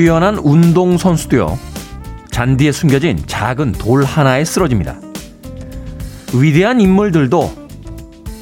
[0.00, 1.58] 뛰어난 운동선수도요,
[2.30, 4.98] 잔디에 숨겨진 작은 돌 하나에 쓰러집니다.
[6.32, 7.68] 위대한 인물들도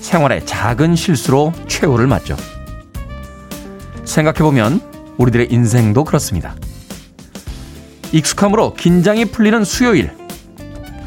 [0.01, 2.37] 생활의 작은 실수로 최후를 맞죠.
[4.05, 4.81] 생각해보면
[5.17, 6.55] 우리들의 인생도 그렇습니다.
[8.13, 10.13] 익숙함으로 긴장이 풀리는 수요일.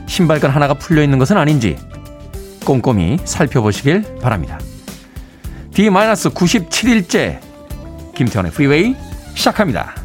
[0.06, 1.78] 신발끈 하나가 풀려 있는 것은 아닌지
[2.66, 4.60] 꼼꼼히 살펴보시길 바랍니다.
[5.74, 7.40] D-97일째
[8.16, 8.98] 김태훈의 프리웨이
[9.34, 10.01] 시작합니다.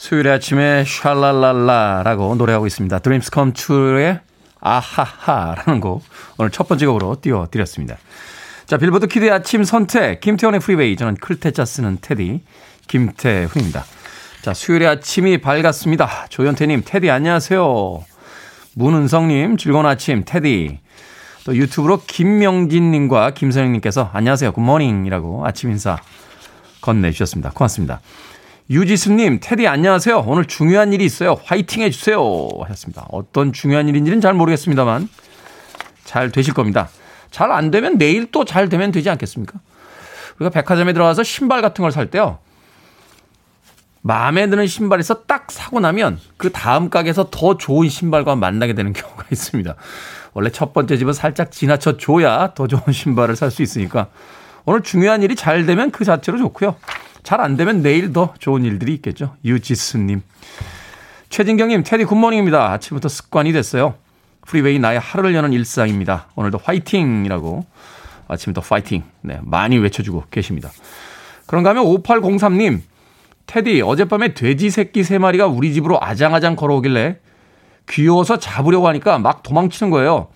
[0.00, 3.00] 수요일 아침에 샬랄랄라라고 노래하고 있습니다.
[3.00, 4.20] Dreams Come True의
[4.58, 6.02] Ahaha라는 곡
[6.38, 7.98] 오늘 첫 번째 곡으로 띄워드렸습니다.
[8.64, 12.42] 자 빌보드 kid의 아침 선택 김태훈의 프리웨이 저는 클 태 자 쓰는 테디
[12.88, 13.84] 김태훈입니다.
[14.40, 16.28] 자 수요일의 아침이 밝았습니다.
[16.30, 18.02] 조현태님 테디 안녕하세요.
[18.76, 20.78] 문은성님 즐거운 아침 테디
[21.44, 25.98] 또 유튜브로 김명진님과 김선영님께서 안녕하세요 굿모닝이라고 아침 인사
[26.80, 27.50] 건네주셨습니다.
[27.50, 28.00] 고맙습니다.
[28.70, 30.20] 유지수님, 테디 안녕하세요.
[30.26, 31.36] 오늘 중요한 일이 있어요.
[31.44, 32.20] 화이팅 해주세요.
[32.62, 33.04] 하셨습니다.
[33.10, 35.08] 어떤 중요한 일인지는 잘 모르겠습니다만
[36.04, 36.88] 잘 되실 겁니다.
[37.32, 39.58] 잘 안 되면 내일 또 잘 되면 되지 않겠습니까?
[40.38, 42.38] 우리가 백화점에 들어가서 신발 같은 걸 살 때요.
[44.02, 49.24] 마음에 드는 신발에서 딱 사고 나면 그 다음 가게에서 더 좋은 신발과 만나게 되는 경우가
[49.32, 49.74] 있습니다.
[50.32, 54.06] 원래 첫 번째 집은 살짝 지나쳐 줘야 더 좋은 신발을 살 수 있으니까
[54.64, 56.76] 오늘 중요한 일이 잘 되면 그 자체로 좋고요.
[57.22, 59.36] 잘 안 되면 내일 더 좋은 일들이 있겠죠.
[59.44, 60.22] 유지수님.
[61.28, 62.72] 최진경님, 테디 good morning입니다.
[62.72, 63.94] 아침부터 습관이 됐어요.
[64.46, 66.28] 프리웨이 나의 하루를 여는 일상입니다.
[66.34, 67.64] 오늘도 화이팅이라고
[68.26, 69.04] 아침부터 파이팅.
[69.20, 70.70] 네, 많이 외쳐주고 계십니다.
[71.46, 72.80] 그런가 하면 5803님,
[73.46, 77.18] 테디, 어젯밤에 돼지 새끼 3마리가 우리 집으로 아장아장 걸어오길래
[77.88, 80.28] 귀여워서 잡으려고 하니까 막 도망치는 거예요.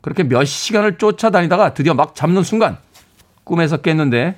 [0.00, 2.78] 그렇게 몇 시간을 쫓아다니다가 드디어 막 잡는 순간
[3.44, 4.36] 꿈에서 깼는데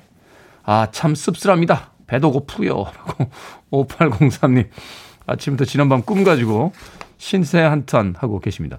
[0.67, 1.91] 아, 참 씁쓸합니다.
[2.07, 2.73] 배도 고프요.
[2.73, 3.31] 라고
[3.71, 4.67] 5803님
[5.25, 6.73] 아침부터 지난밤 꿈 가지고
[7.17, 8.77] 신세 한탄 하고 계십니다.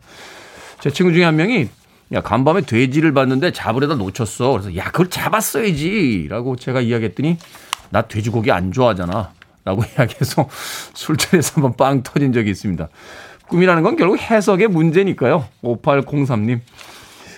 [0.80, 1.68] 제 친구 중에 한 명이
[2.12, 4.52] 야, 간밤에 돼지를 봤는데 잡으려다 놓쳤어.
[4.52, 6.26] 그래서 야, 그걸 잡았어야지.
[6.28, 7.38] 라고 제가 이야기했더니
[7.88, 9.32] 나 돼지고기 안 좋아하잖아.
[9.64, 10.46] 라고 이야기해서
[10.92, 12.86] 술자리에서 한번 빵 터진 적이 있습니다.
[13.48, 15.48] 꿈이라는 건 결국 해석의 문제니까요.
[15.62, 16.60] 5803님.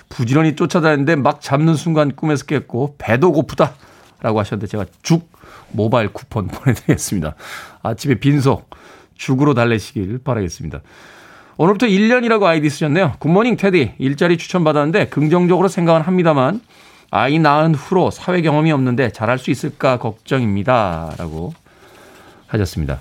[0.09, 3.75] 부지런히 쫓아다녔는데 막 잡는 순간 꿈에서 깼고 배도 고프다
[4.22, 5.31] 라고 하셨는데 제가 죽
[5.72, 7.34] 모바일 쿠폰 보내드리겠습니다.
[7.82, 8.70] 아침에 빈속
[9.14, 10.81] 죽으로 달래시길 바라겠습니다.
[11.56, 13.14] 오늘부터 1년이라고 아이디 쓰셨네요.
[13.19, 16.60] 굿모닝 테디 일자리 추천받았는데 긍정적으로 생각은 합니다만
[17.10, 21.14] 아이 낳은 후로 사회 경험이 없는데 잘할 수 있을까 걱정입니다.
[21.19, 21.52] 라고
[22.47, 23.00] 하셨습니다.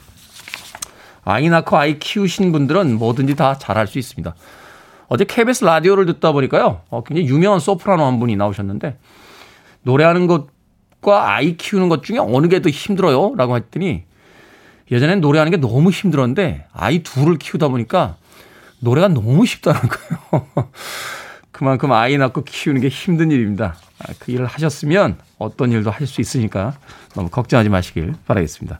[1.23, 4.35] 아이 낳고 아이 키우신 분들은 뭐든지 다 잘할 수 있습니다.
[5.07, 6.81] 어제 KBS 라디오를 듣다 보니까요.
[6.89, 8.97] 어, 굉장히 유명한 소프라노 한 분이 나오셨는데
[9.83, 10.47] 노래하는 것
[11.01, 13.35] 과 아이 키우는 것 중에 어느 게 더 힘들어요?
[13.35, 14.03] 라고 했더니
[14.91, 18.17] 예전엔 노래하는 게 너무 힘들었는데 아이 둘을 키우다 보니까
[18.79, 20.47] 노래가 너무 쉽다는 거예요.
[21.51, 23.75] 그만큼 아이 낳고 키우는 게 힘든 일입니다.
[23.99, 26.73] 아, 그 일을 하셨으면 어떤 일도 하실 수 있으니까
[27.15, 28.79] 너무 걱정하지 마시길 바라겠습니다.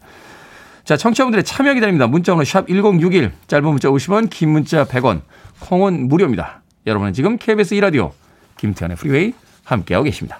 [0.86, 2.08] 자, 청취자분들의 참여 기다립니다.
[2.08, 5.22] 문자번호 샵 1061, 짧은 문자 50원, 긴 문자 100원,
[5.60, 6.62] 콩은 무료입니다.
[6.88, 8.12] 여러분은 지금 KBS 2라디오
[8.58, 9.34] 김태훈의 프리웨이
[9.66, 10.40] 함께하고 계십니다.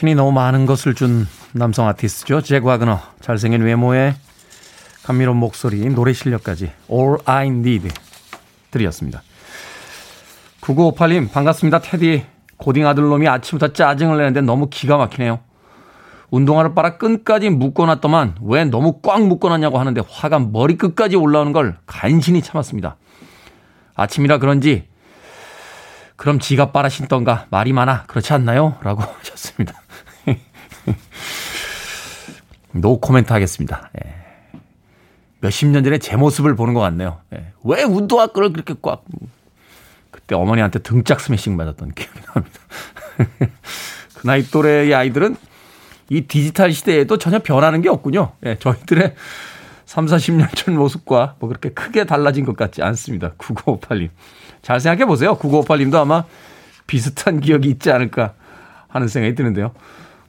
[0.00, 2.40] 신이 너무 많은 것을 준 남성 아티스트죠.
[2.40, 3.00] 잭 와그너.
[3.20, 4.14] 잘생긴 외모에
[5.02, 7.90] 감미로운 목소리, 노래 실력까지 All I Need
[8.70, 9.22] 드렸습니다.
[10.62, 11.80] 9958님 반갑습니다.
[11.80, 12.24] 테디.
[12.56, 15.40] 고딩 아들놈이 아침부터 짜증을 내는데 너무 기가 막히네요.
[16.30, 22.96] 운동화를 빨아 끈까지 묶어놨더만 왜 너무 꽉 묶어놨냐고 하는데 화가 머리끝까지 올라오는 걸 간신히 참았습니다.
[23.96, 24.88] 아침이라 그런지
[26.16, 28.78] 그럼 지가 빨아 신던가 말이 많아 그렇지 않나요?
[28.82, 29.74] 라고 하셨습니다.
[32.72, 33.90] 노 코멘트 하겠습니다.
[34.04, 34.14] 예.
[35.40, 37.20] 몇십 년 전에 제 모습을 보는 것 같네요.
[37.34, 37.52] 예.
[37.64, 39.04] 왜 운동화 끈을 그렇게 꽉.
[40.10, 42.60] 그때 어머니한테 등짝 스매싱 맞았던 기억이 납니다.
[44.14, 45.36] 그 나이 또래의 아이들은
[46.10, 48.32] 이 디지털 시대에도 전혀 변하는 게 없군요.
[48.44, 49.14] 예, 저희들의
[49.86, 53.32] 3, 40년 전 모습과 뭐 그렇게 크게 달라진 것 같지 않습니다.
[53.38, 54.10] 9958님.
[54.62, 55.36] 잘 생각해 보세요.
[55.38, 56.24] 9958님도 아마
[56.86, 58.34] 비슷한 기억이 있지 않을까
[58.88, 59.72] 하는 생각이 드는데요.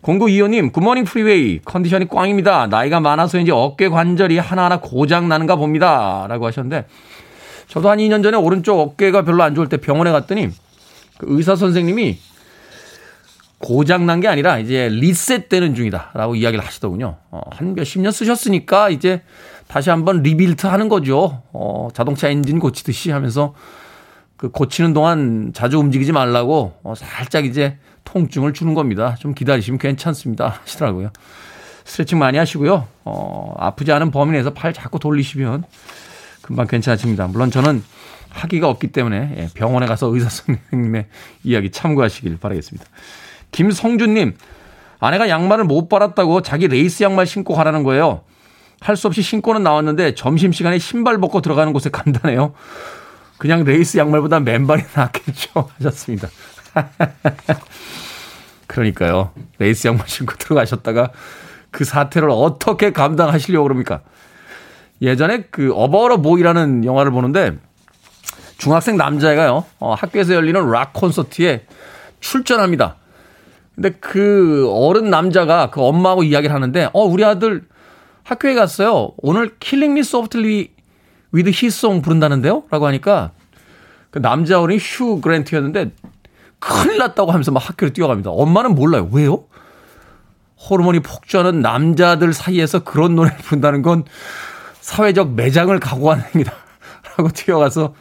[0.04, 1.60] 0925님, good morning 프리웨이.
[1.64, 2.68] 컨디션이 꽝입니다.
[2.68, 6.26] 나이가 많아서인지 어깨 관절이 하나하나 고장 나는가 봅니다.
[6.28, 6.86] 라고 하셨는데,
[7.68, 10.50] 저도 한 2년 전에 오른쪽 어깨가 별로 안 좋을 때 병원에 갔더니,
[11.18, 12.18] 그 의사 선생님이
[13.60, 16.12] 고장 난 게 아니라 이제 리셋되는 중이다.
[16.16, 17.18] 라고 이야기를 하시더군요.
[17.30, 19.22] 어, 한 몇십 년 쓰셨으니까 이제
[19.68, 21.44] 다시 한번 rebuilt 하는 거죠.
[21.54, 23.54] 어, 자동차 엔진 고치듯이 하면서
[24.36, 29.16] 그 고치는 동안 자주 움직이지 말라고 어, 살짝 이제 통증을 주는 겁니다.
[29.20, 30.60] 좀 기다리시면 괜찮습니다.
[30.62, 31.12] 하시더라고요.
[31.86, 32.88] 스트레칭 많이 하시고요.
[33.06, 35.64] 어, 아프지 않은 범위 내에서 팔 자꾸 돌리시면
[36.42, 37.28] 금방 괜찮아집니다.
[37.28, 37.84] 물론 저는
[38.30, 41.08] 학위가 없기 때문에 예, 병원에 가서 의사 선생님의
[41.44, 42.86] 이야기 참고하시길 바라겠습니다.
[43.52, 44.36] 김성준님,
[45.00, 48.22] 아내가 양말을 못 빨았다고 자기 레이스 양말 신고 가라는 거예요.
[48.80, 52.54] 할 수 없이 신고는 나왔는데 점심시간에 신발 벗고 들어가는 곳에 간다네요.
[53.38, 55.70] 그냥 레이스 양말보다 맨발이 낫겠죠.
[55.78, 56.30] 하셨습니다.
[58.68, 59.32] 그러니까요.
[59.60, 61.12] 레이스 양말 신고 들어가셨다가
[61.72, 64.02] 그 사태를 어떻게 감당하시려고 그럽니까?
[65.02, 67.58] 예전에 그 About a Boy라는 영화를 보는데
[68.58, 69.66] 중학생 남자애가요.
[69.80, 71.66] 어, 학교에서 열리는 락 콘서트에
[72.20, 72.98] 출전합니다.
[73.74, 77.64] 근데 그 어른 남자가 그 엄마하고 이야기를 하는데 어 우리 아들
[78.24, 79.14] 학교에 갔어요.
[79.18, 80.72] 오늘 Killing Me Softly
[81.32, 82.64] with His Song 부른다는데요?
[82.70, 83.32] 라고 하니까
[84.12, 85.92] 그 남자 어른이 휴 그랜트였는데
[86.62, 88.30] 큰일 났다고 하면서 막 학교로 뛰어갑니다.
[88.30, 89.10] 엄마는 몰라요.
[89.12, 89.46] 왜요?
[90.70, 94.06] 호르몬이 폭주하는 남자들 사이에서 그런 노래를 부른다는 건
[94.80, 96.54] 사회적 매장을 각오하는 행위다.
[97.18, 97.96] 라고 뛰어가서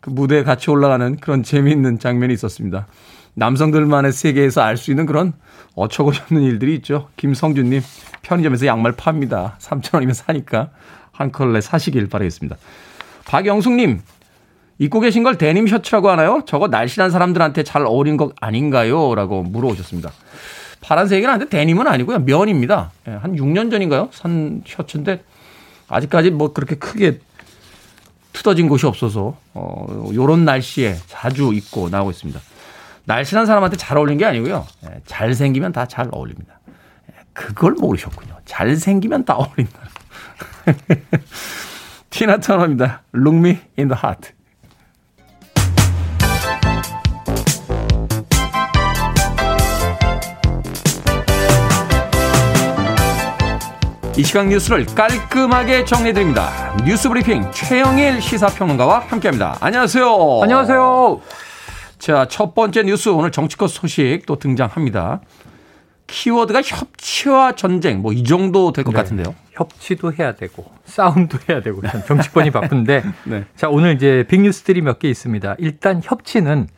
[0.00, 2.86] 그 무대에 같이 올라가는 그런 재미있는 장면이 있었습니다.
[3.34, 5.34] 남성들만의 세계에서 알 수 있는 그런
[5.74, 7.08] 어처구니 없는 일들이 있죠.
[7.16, 7.82] 김성준님,
[8.22, 9.56] 편의점에서 양말 팝니다.
[9.60, 10.70] 3,000원이면 사니까
[11.12, 12.56] 한 컬레 사시길 바라겠습니다.
[13.26, 14.00] 박영숙님,
[14.80, 16.42] 입고 계신 걸 데님 셔츠라고 하나요?
[16.46, 19.14] 저거 날씬한 사람들한테 잘 어울린 것 아닌가요?
[19.14, 20.10] 라고 물어오셨습니다.
[20.80, 22.20] 파란색이긴 한데 데님은 아니고요.
[22.20, 22.90] 면입니다.
[23.06, 24.08] 예, 한 6년 전인가요?
[24.10, 25.22] 산 셔츠인데
[25.88, 27.18] 아직까지 뭐 그렇게 크게
[28.32, 32.40] 뜯어진 곳이 없어서 어 요런 날씨에 자주 입고 나오고 있습니다.
[33.04, 34.66] 날씬한 사람한테 잘 어울리는 게 아니고요.
[34.86, 36.58] 예, 잘생기면 다 잘 어울립니다.
[37.10, 38.34] 예, 그걸 모르셨군요.
[38.46, 39.78] 잘 생기면 다 어울린다.
[42.08, 43.02] 티나 터너입니다.
[43.14, 44.32] Look me in the heart.
[54.16, 56.74] 이 시각 뉴스를 깔끔하게 정리해드립니다.
[56.84, 59.56] 뉴스 브리핑 최영일 시사평론가와 함께합니다.
[59.60, 60.40] 안녕하세요.
[60.42, 61.20] 안녕하세요.
[61.98, 65.20] 자, 첫 번째 뉴스 오늘 정치권 소식 또 등장합니다.
[66.06, 69.00] 키워드가 협치와 전쟁 뭐 이 정도 될것 네.
[69.00, 69.34] 같은데요.
[69.52, 73.44] 협치도 해야 되고 싸움도 해야 되고 참 정치권이 바쁜데 네.
[73.56, 75.54] 자 오늘 이제 빅뉴스들이 몇 개 있습니다.
[75.58, 76.68] 일단 협치는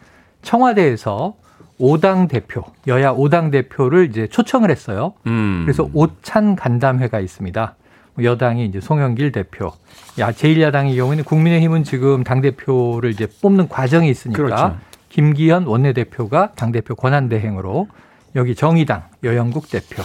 [0.42, 1.34] 청와대에서
[1.82, 5.14] 5당 대표, 여야 5당 대표를 이제 초청을 했어요.
[5.26, 5.62] 음.
[5.64, 7.74] 그래서 오찬 간담회가 있습니다.
[8.22, 9.72] 여당이 이제 송영길 대표,
[10.18, 14.76] 야 제1야당의 경우에는 국민의힘은 지금 당 대표를 이제 뽑는 과정이 있으니까 그렇죠.
[15.08, 17.88] 김기현 원내대표가 당 대표 권한 대행으로
[18.36, 20.02] 여기 정의당 여영국 대표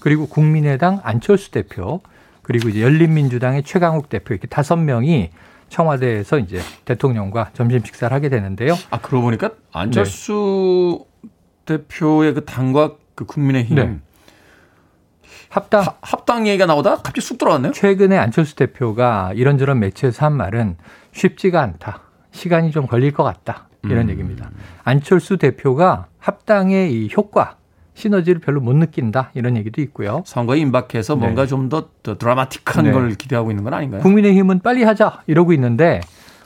[0.00, 2.00] 그리고 국민의당 안철수 대표
[2.42, 5.30] 그리고 이제 열린민주당의 최강욱 대표 이렇게 다섯 명이
[5.70, 8.74] 청와대에서 이제 대통령과 점심 식사를 하게 되는데요.
[8.90, 11.13] 아 그러고 보니까 안철수 네.
[11.64, 13.98] 대표의 그 당과 그 국민의힘 네.
[15.48, 17.72] 합당 하, 합당 얘기가 나오다 갑자기 쑥 들어왔네요.
[17.72, 20.76] 최근에 안철수 대표가 이런저런 매체에서 한 말은
[21.12, 22.00] 쉽지가 않다.
[22.32, 23.68] 시간이 좀 걸릴 것 같다.
[23.84, 24.10] 이런 음.
[24.10, 24.50] 얘기입니다.
[24.82, 27.56] 안철수 대표가 합당의 이 효과
[27.94, 30.22] 시너지를 별로 못 느낀다 이런 얘기도 있고요.
[30.26, 31.48] 선거에 임박해서 뭔가 네.
[31.48, 32.92] 좀더 드라마틱한 네.
[32.92, 34.00] 걸 기대하고 있는 건 아닌가요?
[34.02, 36.00] 국민의힘은 빨리 하자 이러고 있는데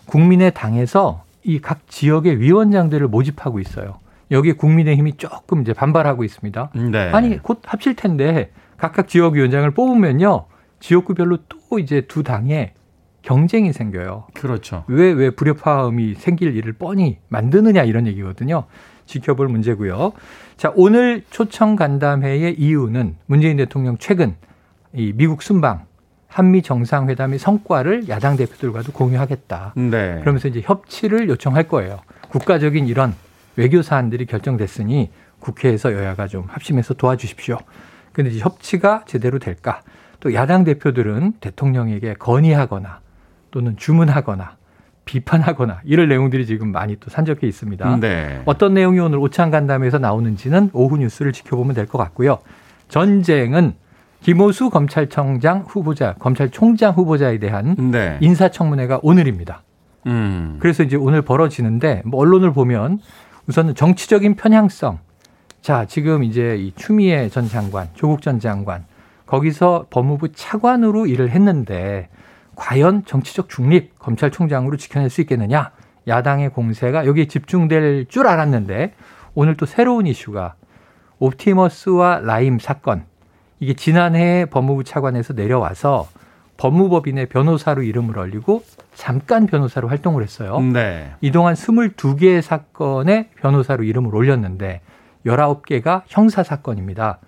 [0.07, 3.99] 국민의 당에서 이 각 지역의 위원장들을 모집하고 있어요.
[4.31, 6.71] 여기 국민의힘이 조금 이제 반발하고 있습니다.
[6.91, 7.11] 네.
[7.13, 10.47] 아니 곧 합칠 텐데 각각 지역 위원장을 뽑으면요
[10.81, 12.75] 지역구별로 또 이제 두 당에
[13.23, 14.27] 경쟁이 생겨요.
[14.35, 14.85] 그렇죠.
[14.87, 18.65] 왜, 왜 불협화음이 생길 일을 뻔히 만드느냐 이런 얘기거든요.
[19.07, 20.13] 지켜볼 문제고요.
[20.57, 24.35] 자, 오늘 초청 간담회의 이유는 문재인 대통령 최근
[24.95, 25.87] 이 미국 순방
[26.29, 29.73] 한미 정상회담의 성과를 야당 대표들과도 공유하겠다.
[29.77, 30.21] 네.
[30.21, 32.01] 그러면서 이제 협치를 요청할 거예요.
[32.29, 33.15] 국가적인 이런
[33.59, 35.11] 외교 사안들이 결정됐으니
[35.41, 37.59] 국회에서 여야가 좀 합심해서 도와주십시오.
[38.13, 39.83] 근데 이제 협치가 제대로 될까?
[40.21, 43.01] 또 야당 대표들은 대통령에게 건의하거나
[43.51, 44.57] 또는 주문하거나
[45.05, 47.99] 비판하거나 이럴 내용들이 지금 많이 또 산적해 있습니다.
[48.01, 48.43] 네.
[48.45, 52.39] 어떤 내용이 오늘 오찬 간담회에서 나오는지는 오후 뉴스를 지켜보면 될 것 같고요.
[52.89, 53.75] 전쟁은
[54.21, 58.19] 김호수 검찰청장 후보자, 검찰총장 후보자에 대한 네.
[58.21, 59.63] 인사청문회가 오늘입니다.
[60.07, 60.59] 음.
[60.61, 63.01] 그래서 이제 오늘 벌어지는데 뭐 언론을 보면
[63.49, 64.99] 우선은 정치적인 편향성.
[65.63, 68.85] 자, 지금 이제 이 추미애 전 장관, 조국 전 장관
[69.25, 72.11] 거기서 법무부 차관으로 일을 했는데
[72.57, 75.71] 과연 정치적 중립 검찰총장으로 지켜낼 수 있겠느냐?
[76.07, 78.93] 야당의 공세가 여기에 집중될 줄 알았는데
[79.35, 80.55] 오늘 또 새로운 이슈가
[81.19, 83.05] 옵티머스와 라임 사건
[83.61, 86.07] 이게 지난해 법무부 차관에서 내려와서
[86.59, 88.63] 법무법인의 변호사로 이름을 올리고
[88.95, 90.61] 잠깐 변호사로 활동을 했어요.
[90.61, 91.13] 네.
[91.21, 94.83] 이동안 22개의 사건에 변호사로 이름을 올렸는데
[95.25, 97.21] 19개가 형사 사건입니다.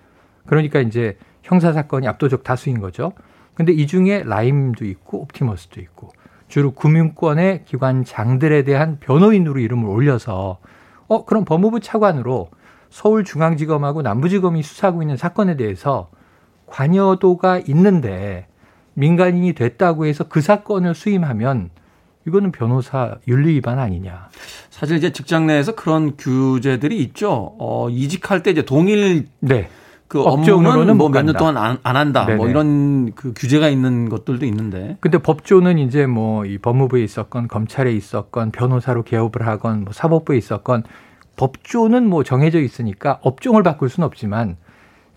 [0.45, 3.13] 그러니까 이제 형사 사건이 압도적 다수인 거죠.
[3.55, 6.09] 근데 이 중에 라임도 있고 옵티머스도 있고
[6.47, 10.57] 주로 금융권의 기관장들에 대한 변호인으로 이름을 올려서
[11.07, 12.49] 어 그럼 법무부 차관으로
[12.89, 16.09] 서울중앙지검하고 남부지검이 수사하고 있는 사건에 대해서
[16.65, 18.47] 관여도가 있는데
[18.93, 21.69] 민간인이 됐다고 해서 그 사건을 수임하면
[22.27, 24.29] 이거는 변호사 윤리 위반 아니냐.
[24.69, 27.55] 사실 이제 직장 내에서 그런 규제들이 있죠.
[27.59, 29.69] 어, 이직할 때 이제 동일 네.
[30.07, 32.21] 그 업무는 뭐 몇 년 동안 안, 안 한다.
[32.21, 32.37] 뭐 네네.
[32.37, 34.97] 뭐 이런 그 규제가 있는 것들도 있는데.
[34.99, 40.83] 근데 법조는 이제 뭐 이 법무부에 있었건 검찰에 있었건 변호사로 개업을 하건 뭐 사법부에 있었건
[41.37, 44.57] 법조는 뭐 정해져 있으니까 업종을 바꿀 수는 없지만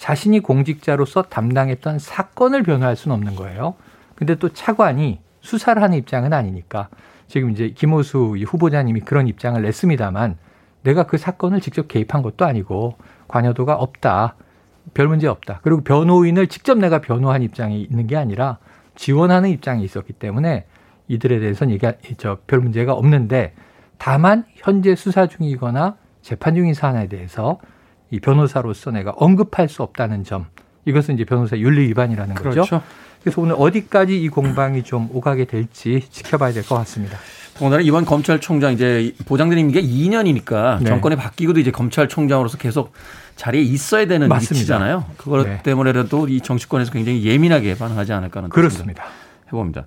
[0.04, 3.74] 자신이 공직자로서 담당했던 사건을 변호할 수는 없는 거예요.
[4.14, 6.90] 근데 또 차관이 수사를 하는 입장은 아니니까
[7.26, 10.36] 지금 이제 김호수 후보자님이 그런 입장을 냈습니다만
[10.82, 14.36] 내가 그 사건을 직접 개입한 것도 아니고 관여도가 없다.
[14.92, 15.60] 별 문제 없다.
[15.62, 18.58] 그리고 변호인을 직접 내가 변호한 입장이 있는 게 아니라
[18.96, 20.66] 지원하는 입장이 있었기 때문에
[21.08, 21.86] 이들에 대해서는 얘기
[22.18, 23.54] 저별 문제가 없는데
[23.96, 27.58] 다만 현재 수사 중이거나 재판 중인 사안에 대해서
[28.10, 30.46] 이 변호사로서 내가 언급할 수 없다는 점
[30.84, 32.50] 이것은 이제 변호사 윤리 위반이라는 거죠.
[32.50, 32.82] 그렇죠.
[33.22, 37.16] 그래서 오늘 어디까지 이 공방이 좀 오가게 될지 지켜봐야 될 것 같습니다.
[37.54, 40.86] 더군다나 이번 검찰총장 이제 보장드리는 게 2년이니까 네.
[40.86, 42.92] 정권이 바뀌고도 이제 검찰총장으로서 계속
[43.36, 44.54] 자리에 있어야 되는 맞습니다.
[44.54, 45.04] 위치잖아요.
[45.16, 45.62] 그것 네.
[45.62, 49.04] 때문에라도 이 정치권에서 굉장히 예민하게 반응하지 않을까 하는 그렇습니다.
[49.46, 49.86] 해봅니다.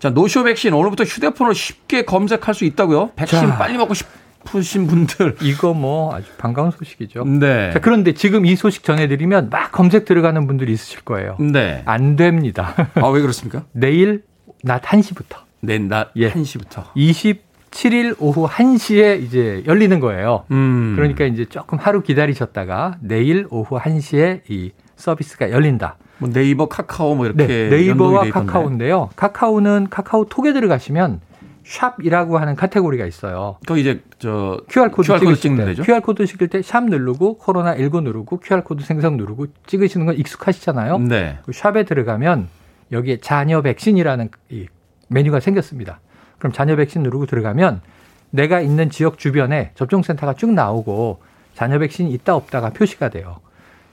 [0.00, 3.12] 자 노쇼 백신 오늘부터 휴대폰으로 쉽게 검색할 수 있다고요?
[3.16, 3.56] 백신 자.
[3.56, 4.06] 빨리 먹고 싶
[4.48, 7.24] 싶으신 분들 이거 뭐 아주 반가운 소식이죠.
[7.24, 7.70] 네.
[7.72, 11.36] 자, 그런데 지금 이 소식 전해드리면 막 검색 들어가는 분들이 있으실 거예요.
[11.38, 11.82] 네.
[11.84, 12.74] 안 됩니다.
[12.94, 13.64] 아 왜 그렇습니까?
[13.72, 14.22] 내일
[14.64, 15.38] 낮 1시부터.
[15.60, 16.30] 내일 낮 예.
[16.32, 16.84] 1시부터.
[16.96, 20.44] 27일 오후 1시에 이제 열리는 거예요.
[20.50, 20.92] 음.
[20.96, 25.96] 그러니까 이제 조금 하루 기다리셨다가 내일 오후 1시에 이 서비스가 열린다.
[26.18, 29.10] 뭐 네이버, 카카오 뭐 이렇게 네, 네이버와 카카오인데요.
[29.14, 31.20] 카카오는 카카오톡에 들어가시면
[31.68, 33.58] 샵이라고 하는 카테고리가 있어요.
[33.66, 35.82] 그 이제 저 QR 코드, QR 코드 찍는 데죠.
[35.82, 40.16] QR 코드 찍을 때 샵 누르고 코로나 19 누르고 QR 코드 생성 누르고 찍으시는 건
[40.16, 40.98] 익숙하시잖아요.
[40.98, 41.38] 네.
[41.44, 42.48] 그 샵에 들어가면
[42.90, 44.66] 여기에 잔여 백신이라는 이
[45.08, 46.00] 메뉴가 생겼습니다.
[46.38, 47.82] 그럼 잔여 백신 누르고 들어가면
[48.30, 51.20] 내가 있는 지역 주변에 접종센터가 쭉 나오고
[51.54, 53.40] 잔여 백신이 있다 없다가 표시가 돼요.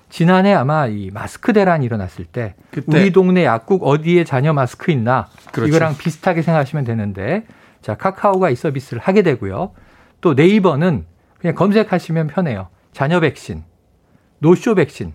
[0.10, 2.55] 지난해 아마 이 마스크 대란이 일어났을 때
[2.86, 5.67] 우리 동네 약국 어디에 자녀 마스크 있나 그렇죠.
[5.70, 7.44] 이거랑 비슷하게 생각하시면 되는데
[7.85, 9.71] 자, 카카오가 이 서비스를 하게 되고요.
[10.19, 11.05] 또 네이버는
[11.37, 12.69] 그냥 검색하시면 편해요.
[12.91, 13.63] 자녀 백신,
[14.39, 15.13] 노쇼 백신,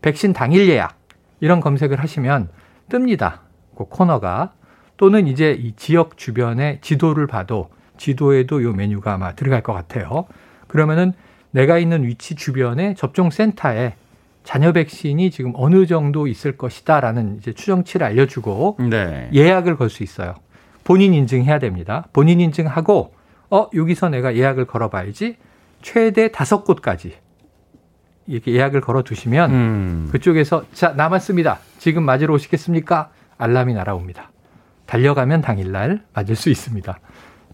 [0.00, 0.98] 백신 당일 예약
[1.40, 2.48] 이런 검색을 하시면
[2.88, 3.40] 뜹니다.
[3.76, 4.54] 그 코너가
[4.96, 7.68] 또는 이제 이 지역 주변의 지도를 봐도
[7.98, 10.24] 지도에도 요 메뉴가 아마 들어갈 것 같아요.
[10.68, 11.12] 그러면은
[11.50, 13.92] 내가 있는 위치 주변에 접종 센터에
[14.42, 19.28] 자녀 백신이 지금 어느 정도 있을 것이다라는 이제 추정치를 알려주고 네.
[19.34, 20.34] 예약을 걸 수 있어요.
[20.86, 22.06] 본인 인증해야 됩니다.
[22.12, 23.12] 본인 인증하고
[23.50, 25.36] 어 여기서 내가 예약을 걸어봐야지
[25.82, 27.16] 최대 다섯 곳까지
[28.28, 30.08] 이렇게 예약을 걸어 두시면 음.
[30.12, 31.58] 그쪽에서 자 남았습니다.
[31.78, 33.10] 지금 맞으러 오시겠습니까?
[33.36, 34.30] 알람이 날아옵니다.
[34.86, 37.00] 달려가면 당일날 맞을 수 있습니다.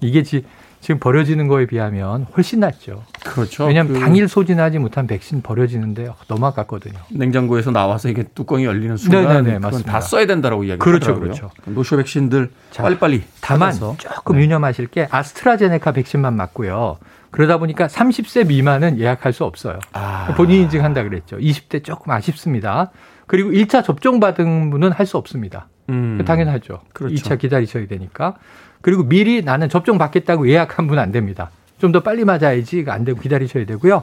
[0.03, 0.45] 이게 지,
[0.83, 3.05] 지금 버려지는 거에 비하면 훨씬 낫죠.
[3.25, 3.67] 그렇죠.
[3.67, 6.99] 왜냐하면 그 당일 소진하지 못한 백신 버려지는데 너무 아깝거든요.
[7.09, 9.93] 냉장고에서 나와서 이게 뚜껑이 열리는 순간 네네네, 맞습니다.
[9.93, 11.51] 다 써야 된다라고 이야기 그렇죠, 그렇죠.
[11.67, 13.95] 노쇼 백신들 자, 빨리빨리 다만 찾아서.
[13.97, 14.43] 조금 네.
[14.43, 16.99] 유념하실 게 아스트라제네카 백신만 맞고요.
[17.31, 19.79] 그러다 보니까 30세 미만은 예약할 수 없어요.
[19.93, 20.35] 아.
[20.37, 21.39] 본인 인증한다 그랬죠.
[21.39, 22.91] 20대 조금 아쉽습니다.
[23.29, 25.69] 그리고 1차 접종 받은 분은 할 수 없습니다.
[25.91, 26.21] 음.
[26.27, 26.81] 당연하죠.
[26.93, 27.15] 그렇죠.
[27.15, 28.35] 2차 기다리셔야 되니까.
[28.83, 31.51] 그리고 미리 나는 접종 받겠다고 예약한 분 안 됩니다.
[31.79, 34.03] 좀 더 빨리 맞아야지 안 되고 기다리셔야 되고요.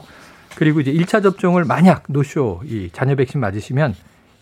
[0.56, 3.94] 그리고 이제 1차 접종을 만약 노쇼 이 자녀 백신 맞으시면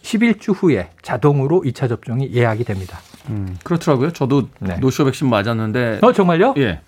[0.03, 2.99] 11주 후에 자동으로 2차 접종이 예약이 됩니다.
[3.29, 4.13] 음, 그렇더라고요.
[4.13, 4.77] 저도 네.
[4.79, 5.99] 노쇼 백신 맞았는데.
[6.03, 6.55] 어, 정말요?
[6.59, 6.81] 예.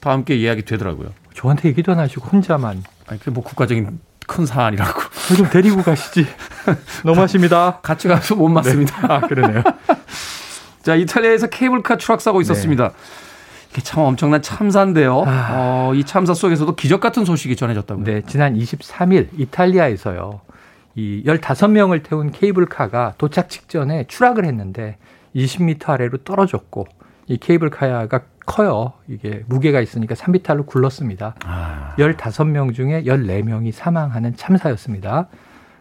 [0.00, 1.08] 다 함께 예약이 되더라고요.
[1.34, 2.82] 저한테 얘기도 안 하시고 혼자만.
[3.08, 5.00] 아니, 그게 뭐 국가적인 큰 사안이라고.
[5.36, 6.26] 좀 데리고 가시지.
[7.04, 7.80] 너무하십니다.
[7.82, 9.00] 같이 가서 못 맞습니다.
[9.08, 9.14] 네.
[9.14, 9.62] 아, 그러네요.
[10.86, 12.90] 자, 이탈리아에서 케이블카 추락 사고 있었습니다.
[12.90, 12.94] 네.
[13.72, 15.24] 이게 참 엄청난 참사인데요.
[15.26, 15.48] 아...
[15.50, 18.04] 어, 이 참사 속에서도 기적 같은 소식이 전해졌다고요.
[18.04, 20.42] 네, 지난 23일 이탈리아에서요.
[20.94, 24.96] 이 15명을 태운 케이블카가 도착 직전에 추락을 했는데
[25.34, 26.86] 20m 아래로 떨어졌고
[27.26, 28.92] 이 케이블카가 커요.
[29.08, 31.34] 이게 무게가 있으니까 3비탈로 굴렀습니다.
[31.44, 31.96] 아...
[31.98, 35.26] 15명 중에 14명이 사망하는 참사였습니다.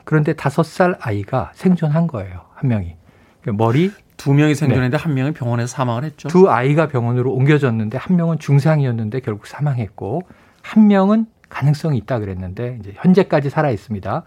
[0.03, 2.41] 그런데 5살 아이가 생존한 거예요.
[2.55, 2.95] 한 명이.
[3.43, 5.01] 그 머리 두 명이 생존했는데 네.
[5.03, 6.27] 한 명이 병원에서 사망을 했죠.
[6.29, 10.23] 두 아이가 병원으로 옮겨졌는데 한 명은 중상이었는데 결국 사망했고
[10.61, 14.23] 한 명은 가능성이 있다 그랬는데 이제 현재까지 살아 있습니다.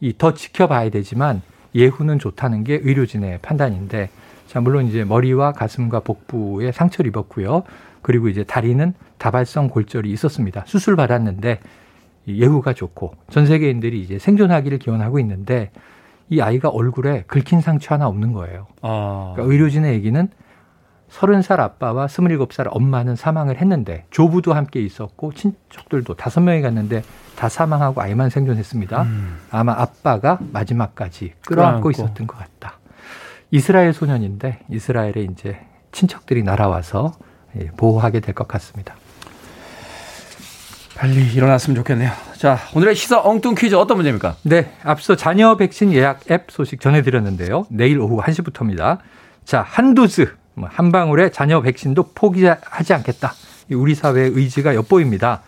[0.00, 1.42] 이 더 지켜봐야 되지만
[1.74, 4.10] 예후는 좋다는 게 의료진의 판단인데
[4.48, 7.62] 자 물론 이제 머리와 가슴과 복부에 상처를 입었고요.
[8.02, 10.64] 그리고 이제 다리는 다발성 골절이 있었습니다.
[10.66, 11.60] 수술 받았는데
[12.26, 15.70] 예후가 좋고 전 세계인들이 이제 생존하기를 기원하고 있는데
[16.28, 18.66] 이 아이가 얼굴에 긁힌 상처 하나 없는 거예요.
[18.82, 19.32] 아.
[19.34, 20.28] 그러니까 의료진의 얘기는
[21.10, 27.02] 30살 아빠와 27살 엄마는 사망을 했는데 조부도 함께 있었고 친척들도 다섯 명이 갔는데
[27.36, 29.02] 다 사망하고 아이만 생존했습니다.
[29.02, 29.38] 음.
[29.50, 32.78] 아마 아빠가 마지막까지 끌어안고 있었던 것 같다.
[33.50, 35.58] 이스라엘 소년인데 이스라엘에 이제
[35.92, 37.12] 친척들이 날아와서
[37.60, 38.94] 예, 보호하게 될 것 같습니다.
[40.96, 42.10] 빨리 일어났으면 좋겠네요.
[42.36, 44.36] 자, 오늘의 시사 엉뚱 퀴즈 어떤 문제입니까?
[44.42, 47.66] 네, 앞서 자녀 백신 예약 앱 소식 전해드렸는데요.
[47.70, 48.98] 내일 오후 1시부터입니다.
[49.44, 53.32] 자, 한두스, 뭐한 방울의 자녀 백신도 포기하지 않겠다.
[53.70, 55.40] 우리 사회의 의지가 엿보입니다.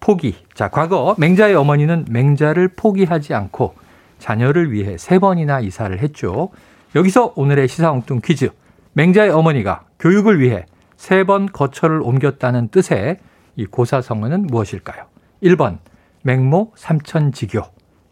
[0.00, 0.34] 포기.
[0.54, 3.74] 자, 과거 맹자의 어머니는 맹자를 포기하지 않고
[4.18, 6.50] 자녀를 위해 세 번이나 이사를 했죠.
[6.96, 8.50] 여기서 오늘의 시사 엉뚱 퀴즈.
[8.94, 10.66] 맹자의 어머니가 교육을 위해
[10.96, 13.18] 세 번 거처를 옮겼다는 뜻의
[13.56, 15.04] 이 고사성어는 무엇일까요?
[15.42, 15.78] 1번
[16.22, 17.62] 맹모 삼천지교,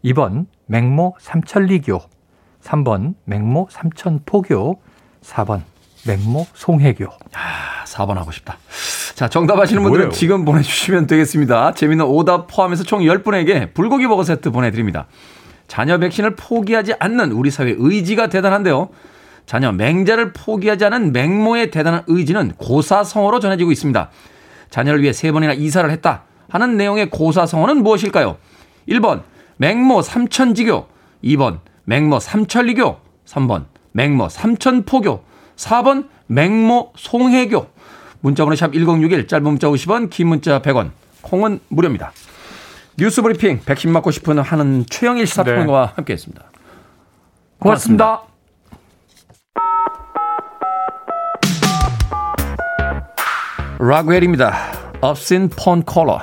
[0.05, 1.99] 2번 맹모 삼천리교,
[2.61, 4.81] 3번 맹모 삼천포교,
[5.23, 5.61] 4번
[6.07, 7.05] 맹모 송해교.
[7.33, 8.57] 아, 4번 하고 싶다.
[9.15, 10.17] 자, 정답 아시는 분들은 뭐예요?
[10.17, 11.73] 지금 보내주시면 되겠습니다.
[11.73, 15.07] 재미있는 오답 포함해서 총 10분에게 불고기 버거 세트 보내드립니다.
[15.67, 18.89] 자녀 백신을 포기하지 않는 우리 사회의 의지가 대단한데요.
[19.45, 24.09] 자녀 맹자를 포기하지 않은 맹모의 대단한 의지는 고사성어로 전해지고 있습니다.
[24.71, 28.37] 자녀를 위해 세 번이나 이사를 했다 하는 내용의 고사성어는 무엇일까요?
[28.89, 29.21] 1번
[29.57, 30.87] 맹모 삼천지교
[31.23, 35.23] 2번 맹모 삼천리교 3번 맹모 삼천포교
[35.55, 37.67] 4번 맹모 송해교
[38.21, 42.11] 문자번호 샵 1061 짧은 문자 50원 긴 문자 100원 콩은 무료입니다.
[42.97, 45.93] 뉴스 브리핑 백신 맞고 싶은 하는 최영일 시사평론가와 네.
[45.95, 46.43] 함께했습니다.
[47.59, 48.21] 고맙습니다.
[48.21, 48.31] 고맙습니다.
[53.83, 54.99] 락웰입니다.
[55.01, 56.21] Obscene Pon Color.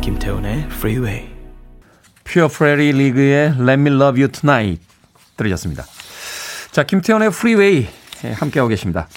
[0.00, 1.28] 김태훈의 Freeway.
[2.22, 4.80] 퓨어 프레리 리그의 Let Me Love You Tonight
[5.36, 5.84] 들으셨습니다.
[6.70, 7.88] 자, 김태훈의 Freeway
[8.38, 9.08] 함께하고 계십니다.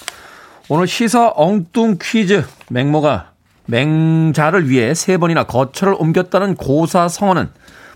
[0.68, 3.30] 오늘 시사 엉뚱 퀴즈 맹모가
[3.70, 7.48] 맹자를 위해 세 번이나 거처를 옮겼다는 고사 성어는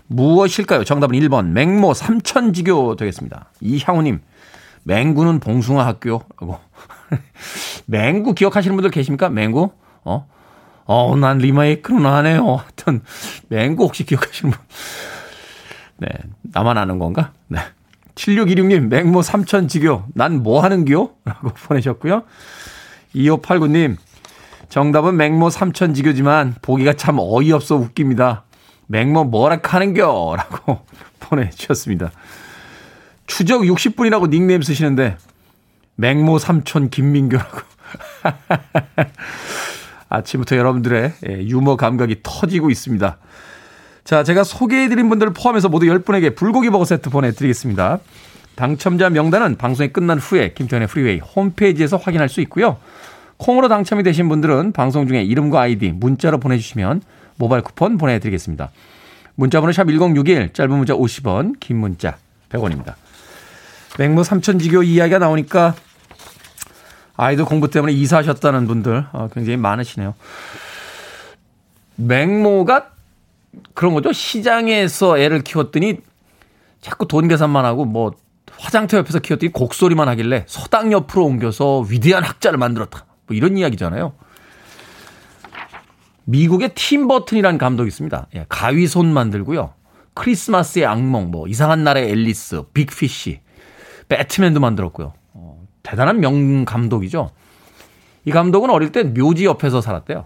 [0.07, 0.83] 무엇일까요?
[0.83, 3.49] 정답은 1번 맹모 삼천지교 되겠습니다.
[3.61, 4.21] 이향우님
[4.83, 6.59] 맹구는 봉숭아 학교라고
[7.87, 9.29] 맹구 기억하시는 분들 계십니까?
[9.29, 9.71] 맹구?
[10.03, 10.27] 어?
[10.85, 12.57] 어, 난 리마이크는 안 해요.
[12.61, 13.01] 하여튼
[13.49, 14.61] 맹구 혹시 기억하시는 분?
[15.97, 16.07] 네,
[16.43, 17.31] 나만 아는 건가?
[17.47, 17.59] 네.
[18.15, 21.09] 7616님, 맹모 삼천 지교, 난 뭐 하는겨?
[21.25, 22.23] 라고 보내셨고요.
[23.15, 23.97] 2589님,
[24.69, 28.43] 정답은 맹모 삼천지교지만 보기가 참 어이없어 웃깁니다.
[28.87, 30.35] 맹모 뭐라 카는겨?
[30.37, 30.79] 라고
[31.19, 32.11] 보내주셨습니다.
[33.27, 35.17] 추적 60분이라고 닉네임 쓰시는데
[35.95, 37.59] 맹모 삼촌 김민교라고.
[40.09, 43.17] 아침부터 여러분들의 예, 유머 감각이 터지고 있습니다.
[44.03, 47.99] 자, 제가 소개해드린 분들을 포함해서 모두 10분에게 불고기 버거 세트 보내드리겠습니다.
[48.55, 52.77] 당첨자 명단은 방송이 끝난 후에 김태훈의 프리웨이 홈페이지에서 확인할 수 있고요.
[53.37, 57.01] 콩으로 당첨이 되신 분들은 방송 중에 이름과 아이디 문자로 보내주시면
[57.37, 58.71] 모바일 쿠폰 보내드리겠습니다.
[59.35, 62.17] 문자번호 샵 1061, 짧은 문자 50원, 긴 문자
[62.49, 62.95] 100원입니다.
[63.97, 65.75] 맹모 삼천지교 이야기가 나오니까
[67.17, 70.15] 아이들 공부 때문에 이사하셨다는 분들 어, 굉장히 많으시네요.
[71.95, 72.91] 맹모가
[73.73, 74.11] 그런 거죠.
[74.11, 75.99] 시장에서 애를 키웠더니
[76.81, 78.13] 자꾸 돈 계산만 하고 뭐
[78.57, 83.05] 화장터 옆에서 키웠더니 곡소리만 하길래 서당 옆으로 옮겨서 위대한 학자를 만들었다.
[83.27, 84.13] 뭐 이런 이야기잖아요.
[86.25, 88.27] 미국의 팀 버튼이라는 감독이 있습니다.
[88.35, 89.73] 예, 가위손 만들고요.
[90.15, 93.41] 크리스마스의 악몽, 뭐 이상한 날의 앨리스, 빅피쉬.
[94.07, 95.13] 배트맨도 만들었고요.
[95.33, 97.31] 어, 대단한 명 감독이죠.
[98.25, 100.25] 이 감독은 어릴 때 묘지 옆에서 살았대요.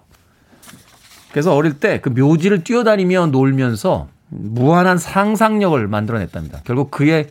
[1.31, 6.61] 그래서 어릴 때 그 묘지를 뛰어다니며 놀면서 무한한 상상력을 만들어냈답니다.
[6.63, 7.29] 결국 그의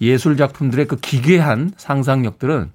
[0.00, 2.70] 예술 작품들의 그 기괴한 상상력들은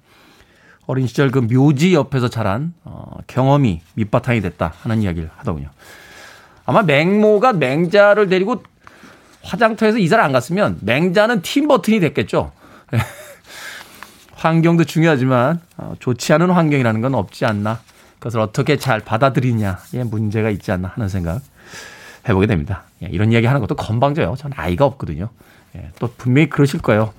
[0.86, 5.68] 어린 시절 그 묘지 옆에서 자란 어, 경험이 밑바탕이 됐다 하는 이야기를 하더군요.
[6.66, 8.62] 아마 맹모가 맹자를 데리고
[9.42, 12.52] 화장터에서 이사를 안 갔으면 맹자는 팀 버튼이 됐겠죠.
[14.34, 17.80] 환경도 중요하지만 어, 좋지 않은 환경이라는 건 없지 않나.
[18.18, 21.42] 그것을 어떻게 잘 받아들이냐에 문제가 있지 않나 하는 생각
[22.28, 22.84] 해보게 됩니다.
[23.02, 24.34] 예, 이런 이야기 하는 것도 건방져요.
[24.38, 25.28] 저는 아이가 없거든요.
[25.76, 27.12] 예, 또 분명히 그러실 거예요.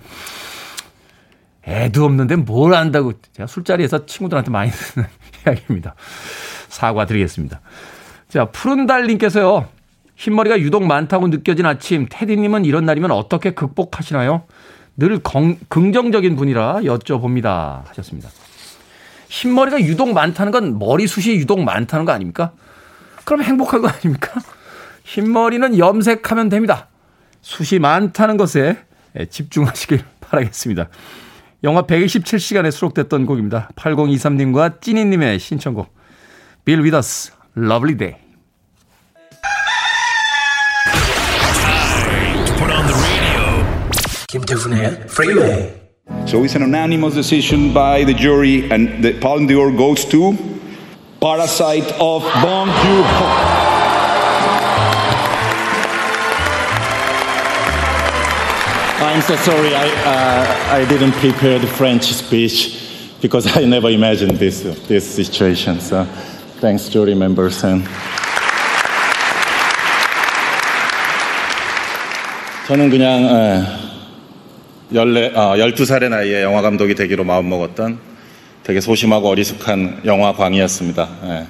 [1.68, 5.08] 애도 없는데 뭘 안다고 제가 술자리에서 친구들한테 많이 듣는
[5.46, 5.96] 이야기입니다.
[6.70, 7.62] 사과드리겠습니다.
[8.30, 9.68] 자, 푸른 달님께서요.
[10.16, 14.44] 흰머리가 유독 많다고 느껴진 아침, 테디님은 이런 날이면 어떻게 극복하시나요?
[14.98, 17.86] 늘 건, 긍정적인 분이라 여쭤봅니다.
[17.88, 18.30] 하셨습니다.
[19.28, 22.52] 흰머리가 유독 많다는 건 머리숱이 유독 많다는 거 아닙니까?
[23.26, 24.40] 그럼 행복한 거 아닙니까?
[25.04, 26.88] 흰머리는 염색하면 됩니다.
[27.42, 28.78] 숱이 많다는 것에
[29.30, 30.88] 집중하시길 바라겠습니다.
[31.66, 33.70] 영화 127시간에 수록됐던 곡입니다.
[33.76, 35.92] 8023님과 찐이님의 신청곡.
[36.64, 38.18] Bill with us, lovely day.
[44.28, 45.74] 김태훈의 Freeway.
[46.28, 50.38] So it's an unanimous decision by the jury, and the Palme d'Or goes to
[51.20, 53.75] Parasite of Bong Joon-ho.
[59.16, 59.74] I'm so sorry.
[59.74, 62.84] I uh, I didn't prepare the French speech
[63.22, 65.80] because I never imagined this this situation.
[65.80, 66.04] So,
[66.60, 67.88] thanks, jury members and.
[72.68, 73.24] 저는 그냥
[74.94, 77.98] 열네, 아, 12살의 나이에 영화 감독이 되기로 마음먹었던
[78.64, 81.48] 되게 소심하고 어리숙한 영화 광이었습니다.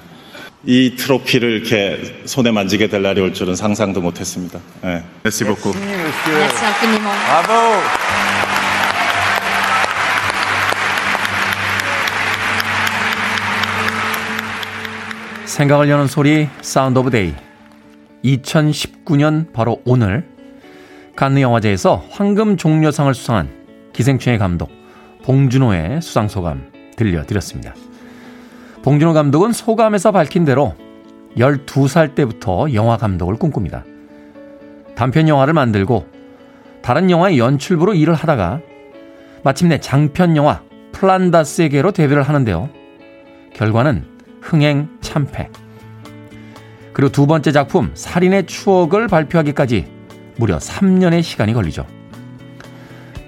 [0.68, 0.72] 예.
[0.72, 4.60] 이 트로피를 이렇게 손에 만지게 될 날이 올 줄은 상상도 못했습니다.
[4.84, 5.02] 예.
[5.24, 5.78] Merci beaucoup.
[5.78, 7.18] Merci infiniment.
[7.26, 8.06] 브라보!
[15.44, 17.32] 생각을 여는 소리 Sound of Day
[18.24, 20.26] 2019년 바로 오늘
[21.14, 23.48] 칸느 영화제에서 황금 종려상을 수상한
[23.94, 24.70] 기생충의 감독
[25.22, 27.74] 봉준호의 수상 소감 들려드렸습니다.
[28.86, 30.76] 봉준호 감독은 소감에서 밝힌 대로
[31.36, 33.84] 12살 때부터 영화 감독을 꿈꿉니다.
[34.94, 36.06] 단편 영화를 만들고
[36.82, 38.60] 다른 영화의 연출부로 일을 하다가
[39.42, 42.70] 마침내 장편 영화 플란다스에게로 데뷔를 하는데요.
[43.54, 44.04] 결과는
[44.40, 45.50] 흥행 참패.
[46.92, 49.84] 그리고 두 번째 작품 살인의 추억을 발표하기까지
[50.36, 51.84] 무려 3년의 시간이 걸리죠.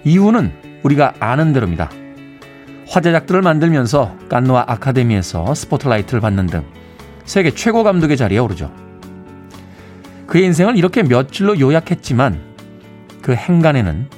[0.04, 0.52] 이유는
[0.84, 1.90] 우리가 아는 대로입니다.
[2.88, 6.64] 화제작들을 만들면서 깐누아 아카데미에서 스포트라이트를 받는 등
[7.24, 8.72] 세계 최고 감독의 자리에 오르죠.
[10.26, 12.40] 그의 인생을 이렇게 몇 줄로 요약했지만
[13.22, 14.08] 그 행간에는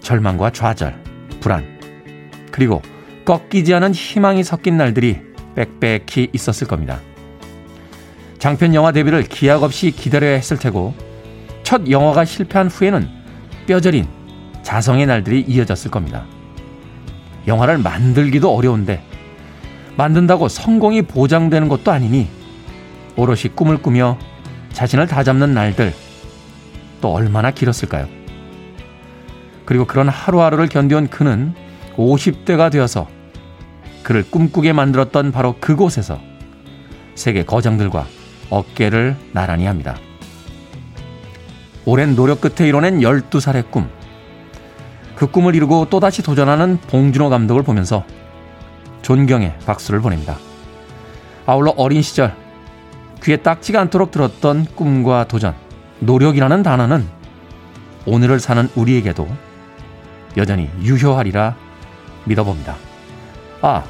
[0.00, 0.94] 절망과 좌절,
[1.40, 1.64] 불안,
[2.50, 2.82] 그리고
[3.24, 5.20] 꺾이지 않은 희망이 섞인 날들이
[5.54, 7.00] 빽빽히 있었을 겁니다.
[8.38, 10.94] 장편 영화 데뷔를 기약 없이 기다려야 했을 테고
[11.62, 13.08] 첫 영화가 실패한 후에는
[13.66, 14.06] 뼈저린
[14.62, 16.26] 자성의 날들이 이어졌을 겁니다.
[17.46, 19.02] 영화를 만들기도 어려운데
[19.96, 22.28] 만든다고 성공이 보장되는 것도 아니니
[23.16, 24.18] 오롯이 꿈을 꾸며
[24.72, 25.94] 자신을 다잡는 날들
[27.00, 28.08] 또 얼마나 길었을까요?
[29.64, 31.54] 그리고 그런 하루하루를 견뎌온 그는
[31.96, 33.08] 50대가 되어서
[34.02, 36.20] 그를 꿈꾸게 만들었던 바로 그곳에서
[37.14, 38.06] 세계 거장들과
[38.50, 39.96] 어깨를 나란히 합니다.
[41.86, 43.88] 오랜 노력 끝에 이뤄낸 12살의 꿈.
[45.24, 48.04] 그 꿈을 이루고 또다시 도전하는 봉준호 감독을 보면서
[49.00, 50.36] 존경의 박수를 보냅니다.
[51.46, 52.34] 아울러 어린 시절
[53.22, 55.54] 귀에 딱지가 않도록 들었던 꿈과 도전,
[56.00, 57.06] 노력이라는 단어는
[58.04, 59.26] 오늘을 사는 우리에게도
[60.36, 61.56] 여전히 유효하리라
[62.26, 62.76] 믿어봅니다.
[63.62, 63.82] 아,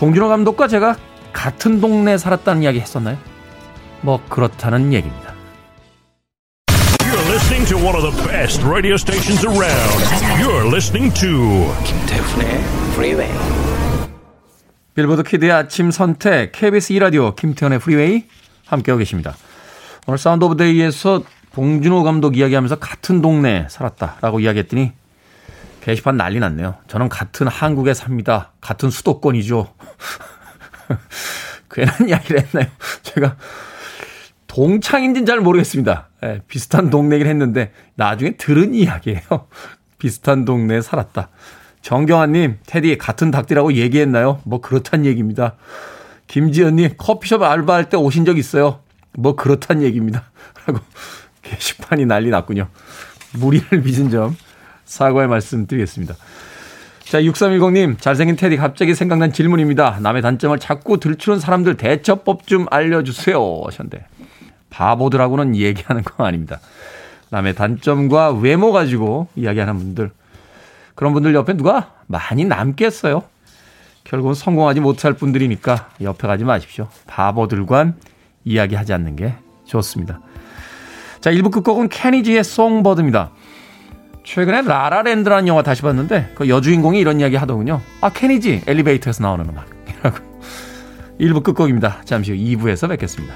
[0.00, 0.96] 봉준호 감독과 제가
[1.32, 3.16] 같은 동네에 살았다는 이야기 했었나요?
[4.00, 5.27] 뭐 그렇다는 얘기입니다.
[7.48, 10.00] Listening to one of the best radio stations around.
[10.38, 12.60] You're listening to 김태훈의
[12.92, 13.32] Freeway.
[14.94, 18.26] 빌보드 kid의 아침 선택 KBS 2 라디오 김태훈의 프리웨이
[18.66, 19.34] 함께하고 계십니다.
[20.06, 24.92] 오늘 Sound of Day에서 봉준호 감독 이야기하면서 같은 동네에 살았다라고 이야기했더니
[25.80, 26.74] 게시판 난리 났네요.
[26.86, 28.52] 저는 같은 한국에 삽니다.
[28.60, 29.72] 같은 수도권이죠.
[31.72, 32.66] 괜한 이야기를 했나요?
[33.04, 33.36] 제가
[34.58, 36.08] 동창인지는 잘 모르겠습니다.
[36.20, 39.20] 네, 비슷한 동네긴 했는데 나중에 들은 이야기예요.
[39.98, 41.28] 비슷한 동네에 살았다.
[41.80, 44.40] 정경아님, 테디 같은 닭띠라고 얘기했나요?
[44.42, 45.54] 뭐 그렇단 얘기입니다.
[46.26, 48.80] 김지연님, 커피숍 알바할 때 오신 적 있어요?
[49.12, 50.24] 뭐 그렇단 얘기입니다.
[50.66, 50.80] 라고
[51.42, 52.66] 게시판이 난리 났군요.
[53.34, 54.36] 무리를 빚은 점
[54.86, 56.16] 사과의 말씀 드리겠습니다.
[57.04, 60.00] 자, 6310님, 잘생긴 테디 갑자기 생각난 질문입니다.
[60.02, 63.62] 남의 단점을 자꾸 들추는 사람들 대처법 좀 알려주세요.
[63.64, 64.04] 하셨는데,
[64.70, 66.60] 바보들하고는 얘기하는 거 아닙니다.
[67.30, 70.10] 남의 단점과 외모 가지고 이야기하는 분들,
[70.94, 73.22] 그런 분들 옆에 누가 많이 남겠어요.
[74.04, 76.88] 결국은 성공하지 못할 분들이니까 옆에 가지 마십시오.
[77.06, 77.92] 바보들과
[78.44, 79.34] 이야기하지 않는 게
[79.66, 80.20] 좋습니다.
[81.20, 83.30] 자, 1부 끝곡은 케니지의 송버드입니다.
[84.24, 87.80] 최근에 라라랜드라는 영화 다시 봤는데 그 여주인공이 이런 이야기 하더군요.
[88.00, 90.18] 아, 케니지 엘리베이터에서 나오는 음악이라고.
[91.20, 92.02] 1부 끝곡입니다.
[92.04, 93.34] 잠시 후 2부에서 뵙겠습니다.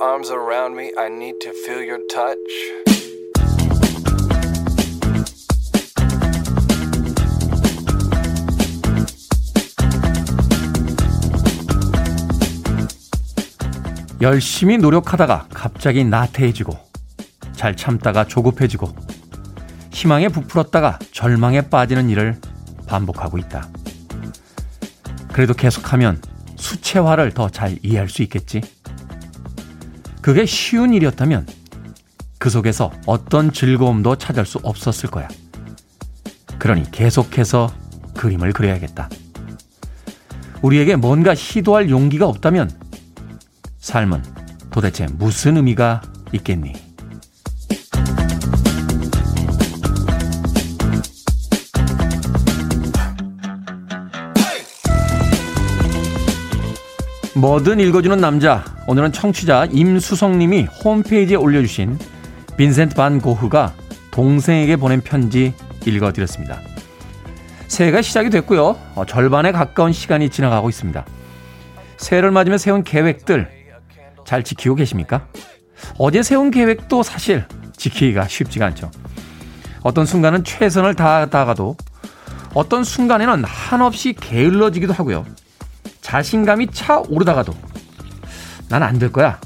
[0.00, 0.92] Arms around me.
[0.96, 2.38] I need to feel your touch.
[14.20, 16.76] 열심히 노력하다가 갑자기 나태해지고
[17.52, 18.88] 잘 참다가 조급해지고
[19.92, 22.38] 희망에 부풀었다가 절망에 빠지는 일을
[22.86, 23.68] 반복하고 있다.
[25.32, 26.20] 그래도 계속하면
[26.56, 28.60] 수채화를 더 잘 이해할 수 있겠지.
[30.20, 31.46] 그게 쉬운 일이었다면
[32.38, 35.28] 그 속에서 어떤 즐거움도 찾을 수 없었을 거야.
[36.58, 37.72] 그러니 계속해서
[38.14, 39.08] 그림을 그려야겠다.
[40.62, 42.70] 우리에게 뭔가 시도할 용기가 없다면
[43.78, 44.22] 삶은
[44.70, 46.02] 도대체 무슨 의미가
[46.32, 46.74] 있겠니?
[57.34, 58.79] 뭐든 읽어주는 남자.
[58.90, 61.96] 오늘은 청취자 임수성님이 홈페이지에 올려주신
[62.56, 63.72] 빈센트 반 고흐가
[64.10, 65.54] 동생에게 보낸 편지
[65.86, 66.58] 읽어드렸습니다.
[67.68, 68.76] 새해가 시작이 됐고요.
[68.96, 71.06] 어, 절반에 가까운 시간이 지나가고 있습니다.
[71.98, 73.48] 새해를 맞으며 세운 계획들
[74.26, 75.28] 잘 지키고 계십니까?
[75.96, 77.44] 어제 세운 계획도 사실
[77.76, 78.90] 지키기가 쉽지가 않죠.
[79.82, 81.76] 어떤 순간은 최선을 다하다가도
[82.54, 85.24] 어떤 순간에는 한없이 게을러지기도 하고요.
[86.00, 87.69] 자신감이 차오르다가도
[88.70, 89.38] 난 안 될 거야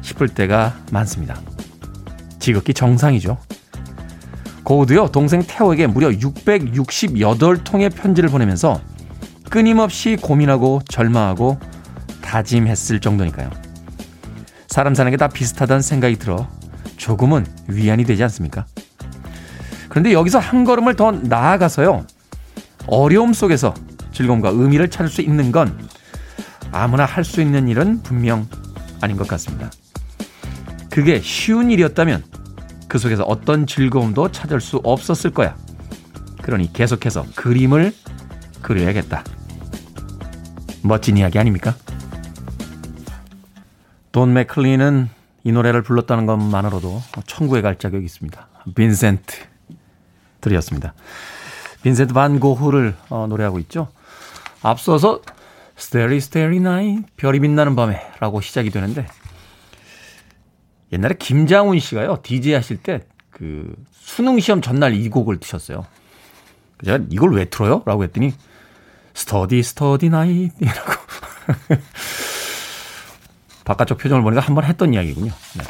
[0.00, 1.40] 싶을 때가 많습니다.
[2.38, 3.38] 지극히 정상이죠.
[4.64, 8.80] 고우도요, 동생 태호에게 무려 668통의 편지를 보내면서
[9.50, 11.58] 끊임없이 고민하고 절망하고
[12.22, 13.50] 다짐했을 정도니까요.
[14.68, 16.48] 사람 사는 게 다 비슷하다는 생각이 들어
[16.96, 18.64] 조금은 위안이 되지 않습니까?
[19.88, 22.06] 그런데 여기서 한 걸음을 더 나아가서요.
[22.86, 23.74] 어려움 속에서
[24.12, 25.76] 즐거움과 의미를 찾을 수 있는 건
[26.72, 28.48] 아무나 할 수 있는 일은 분명
[29.00, 29.70] 아닌 것 같습니다.
[30.90, 32.24] 그게 쉬운 일이었다면
[32.88, 35.56] 그 속에서 어떤 즐거움도 찾을 수 없었을 거야.
[36.42, 37.94] 그러니 계속해서 그림을
[38.62, 39.22] 그려야겠다.
[40.82, 41.74] 멋진 이야기 아닙니까?
[44.10, 45.08] 돈 맥클린은
[45.44, 48.48] 이 노래를 불렀다는 것만으로도 천국에 갈 자격이 있습니다.
[48.74, 49.36] 빈센트
[50.40, 50.92] 들으셨습니다.
[51.82, 53.88] 빈센트 반 고흐를 어, 노래하고 있죠.
[54.62, 55.20] 앞서서
[55.76, 59.06] starry starry night 별이 빛나는 밤에 라고 시작이 되는데
[60.92, 62.18] 옛날에 김장훈 씨가요.
[62.22, 63.00] DJ 하실 때
[63.32, 65.84] 그 수능 시험 전날 이 곡을 트셨어요.
[66.84, 67.82] 제가 이걸 왜 틀어요?
[67.86, 68.34] 라고 했더니
[69.14, 70.92] study study night 이라고
[73.64, 75.32] 바깥쪽 표정을 보니까 한 번 했던 이야기군요.
[75.56, 75.64] 네.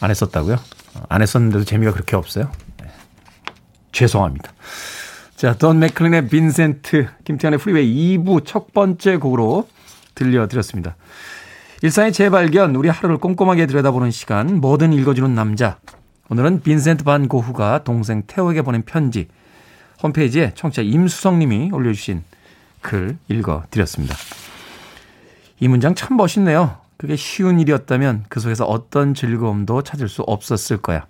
[0.00, 0.56] 안 했었다고요?
[1.08, 2.50] 안 했었는데도 재미가 그렇게 없어요?
[2.80, 2.88] 네.
[3.92, 4.52] 죄송합니다.
[5.38, 9.68] 자, 돈 맥클린의 빈센트, 김태훈의 프리웨이 2부 첫 번째 곡으로
[10.16, 10.96] 들려드렸습니다.
[11.80, 15.78] 일상의 재발견, 우리 하루를 꼼꼼하게 들여다보는 시간, 뭐든 읽어주는 남자.
[16.28, 19.28] 오늘은 빈센트 반 고흐가 동생 테오에게 보낸 편지,
[20.02, 22.24] 홈페이지에 청취자 임수성 님이 올려주신
[22.80, 24.16] 글 읽어드렸습니다.
[25.60, 26.78] 이 문장 참 멋있네요.
[26.96, 31.06] 그게 쉬운 일이었다면 그 속에서 어떤 즐거움도 찾을 수 없었을 거야.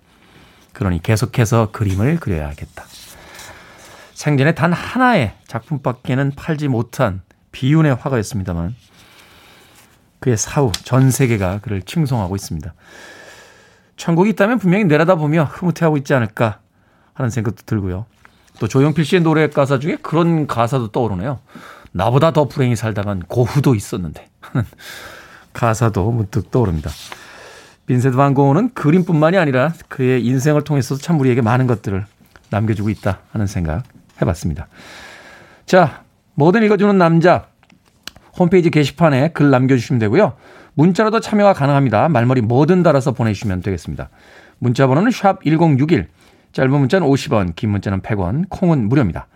[0.73, 2.85] 그러니 계속해서 그림을 그려야겠다.
[4.19, 7.21] 생전에 단 하나의 작품밖에는 팔지 못한
[7.53, 8.75] 비운의 화가였습니다만
[10.19, 12.73] 그의 사후 전 세계가 그를 칭송하고 있습니다.
[13.95, 16.59] 천국이 있다면 분명히 내려다보며 흐뭇해하고 있지 않을까
[17.13, 18.07] 하는 생각도 들고요.
[18.59, 21.39] 또 조용필 씨의 노래 가사 중에 그런 가사도 떠오르네요.
[21.93, 24.67] 나보다 더 불행히 살다간 고후도 있었는데 하는
[25.53, 26.89] 가사도 문득 떠오릅니다.
[27.85, 32.05] 빈센트 반 고흐는 그림뿐만이 아니라 그의 인생을 통해서도 참 우리에게 많은 것들을
[32.49, 33.83] 남겨주고 있다 하는 생각
[34.21, 34.67] 해봤습니다.
[35.65, 36.03] 자,
[36.35, 37.47] 뭐든 읽어주는 남자
[38.37, 40.33] 홈페이지 게시판에 글 남겨주시면 되고요.
[40.75, 42.09] 문자로도 참여가 가능합니다.
[42.09, 44.09] 말머리 뭐든 달아서 보내주시면 되겠습니다.
[44.59, 46.07] 문자 번호는 샵 1061,
[46.53, 49.27] 짧은 문자는 50원, 긴 문자는 100원, 콩은 무료입니다.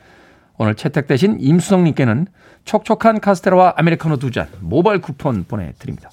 [0.58, 2.28] 오늘 채택되신 임수성님께는
[2.66, 6.10] 촉촉한 카스테라와 아메리카노 두 잔 모바일 쿠폰 보내드립니다.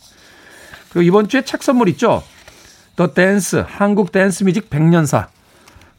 [0.90, 2.22] 그리고 이번 주에 책 선물 있죠?
[2.96, 5.28] The Dance, 한국 댄스 뮤직 100년사.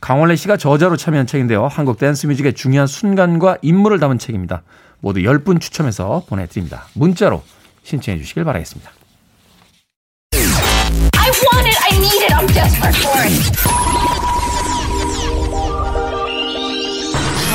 [0.02, 1.68] 강원래 씨가 저자로 참여한 책인데요.
[1.68, 4.64] 한국 댄스 뮤직의 중요한 순간과 인물을 담은 책입니다.
[5.00, 6.88] 모두 10분 추첨해서 보내드립니다.
[6.94, 7.44] 문자로
[7.84, 8.92] 신청해 주시길 바라겠습니다.
[10.34, 13.32] I want it, I need it, I'm desperate for it.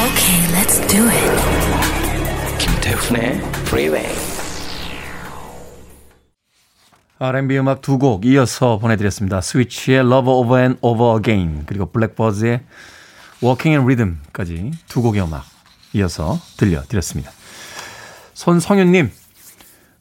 [0.06, 2.58] Okay, let's do it.
[2.58, 4.35] 김태훈의 Freeway.
[7.18, 9.40] R&B 음악 두 곡 이어서 보내드렸습니다.
[9.40, 12.60] 스위치의 Love Over and Over Again 그리고 블랙버즈의
[13.42, 15.44] Walking in Rhythm까지 두 곡의 음악
[15.94, 17.30] 이어서 들려드렸습니다.
[18.34, 19.10] 손성윤님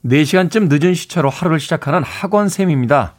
[0.06, 3.14] 4시간쯤 늦은 시차로 하루를 시작하는 학원쌤입니다.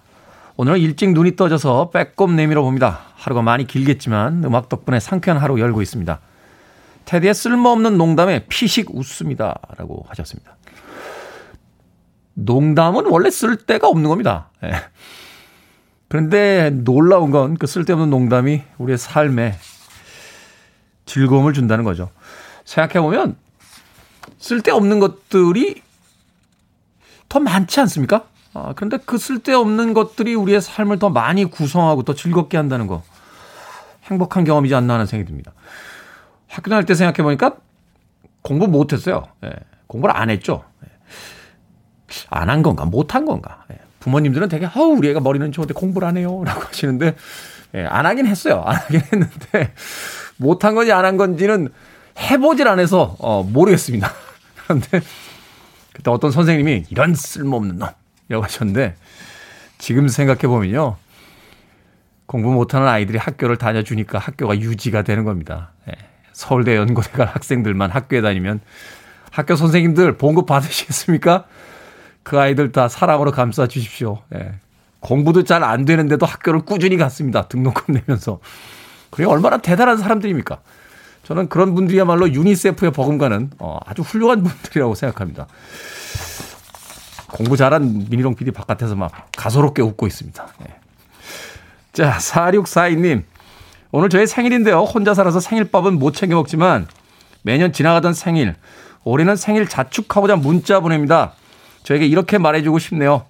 [0.58, 3.00] 오늘은 일찍 눈이 떠져서 빼꼼 내밀어 봅니다.
[3.14, 6.20] 하루가 많이 길겠지만 음악 덕분에 상쾌한 하루 열고 있습니다.
[7.06, 9.58] 테디의 쓸모없는 농담에 피식 웃습니다.
[9.78, 10.55] 라고 하셨습니다.
[12.36, 14.50] 농담은 원래 쓸 데가 없는 겁니다.
[14.62, 14.72] 예.
[16.08, 19.58] 그런데 놀라운 건 그 쓸데없는 농담이 우리의 삶에
[21.06, 22.10] 즐거움을 준다는 거죠.
[22.64, 23.36] 생각해보면
[24.38, 25.82] 쓸데없는 것들이
[27.28, 28.24] 더 많지 않습니까?
[28.54, 33.02] 아, 그런데 그 쓸데없는 것들이 우리의 삶을 더 많이 구성하고 더 즐겁게 한다는 거.
[34.04, 35.52] 행복한 경험이지 않나 하는 생각이 듭니다.
[36.48, 37.56] 학교 다닐 때 생각해보니까
[38.42, 39.24] 공부 못했어요.
[39.44, 39.50] 예,
[39.88, 40.64] 공부를 안 했죠.
[42.10, 42.26] 예.
[42.30, 43.64] 안한 건가, 못 한 건가.
[43.72, 43.78] 예.
[44.00, 46.42] 부모님들은 되게, 아우, 우리 애가 머리는 좋은데 공부를 안 해요.
[46.46, 47.16] 라고 하시는데,
[47.74, 48.62] 예, 안 하긴 했어요.
[48.66, 49.72] 안 하긴 했는데,
[50.36, 51.68] 못 한 건지 안 한 건지는
[52.18, 54.10] 해보질 않아서, 어, 모르겠습니다.
[54.64, 55.00] 그런데,
[55.92, 57.88] 그때 어떤 선생님이 이런 쓸모없는 놈.
[58.28, 58.94] 이라고 하셨는데,
[59.78, 60.96] 지금 생각해 보면요.
[62.26, 65.72] 공부 못하는 아이들이 학교를 다녀주니까 학교가 유지가 되는 겁니다.
[65.88, 65.92] 예.
[66.32, 68.60] 서울대 연고대 갈 학생들만 학교에 다니면
[69.30, 71.44] 학교 선생님들 봉급 받으시겠습니까?
[72.26, 74.18] 그 아이들 다 사랑으로 감싸 주십시오.
[74.34, 74.54] 예.
[74.98, 77.46] 공부도 잘 안 되는데도 학교를 꾸준히 갔습니다.
[77.46, 78.40] 등록금 내면서.
[79.10, 80.58] 그게 얼마나 대단한 사람들입니까?
[81.22, 85.46] 저는 그런 분들이야말로 유니세프에 버금가는 어, 아주 훌륭한 분들이라고 생각합니다.
[87.28, 90.48] 공부 잘한 미니롱 PD 바깥에서 막 가소롭게 웃고 있습니다.
[90.62, 90.74] 예.
[91.92, 93.22] 자, 4642님.
[93.92, 94.80] 오늘 저의 생일인데요.
[94.80, 96.88] 혼자 살아서 생일밥은 못 챙겨 먹지만
[97.42, 98.56] 매년 지나가던 생일,
[99.04, 101.34] 올해는 생일 자축하고자 문자 보냅니다.
[101.86, 103.26] 저에게 이렇게 말해주고 싶네요.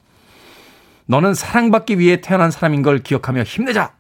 [1.05, 3.93] 너는 사랑받기 위해 태어난 사람인 걸 기억하며 힘내자!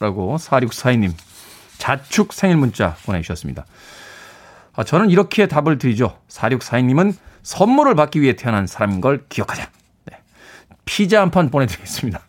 [0.00, 1.12] 라고 4642님
[1.78, 3.66] 자축 생일 문자 보내주셨습니다.
[4.74, 6.18] 아, 저는 이렇게 답을 드리죠.
[6.28, 9.70] 4642님은 선물을 받기 위해 태어난 사람인 걸 기억하자.
[10.06, 10.18] 네.
[10.84, 12.20] 피자 한 판 보내드리겠습니다.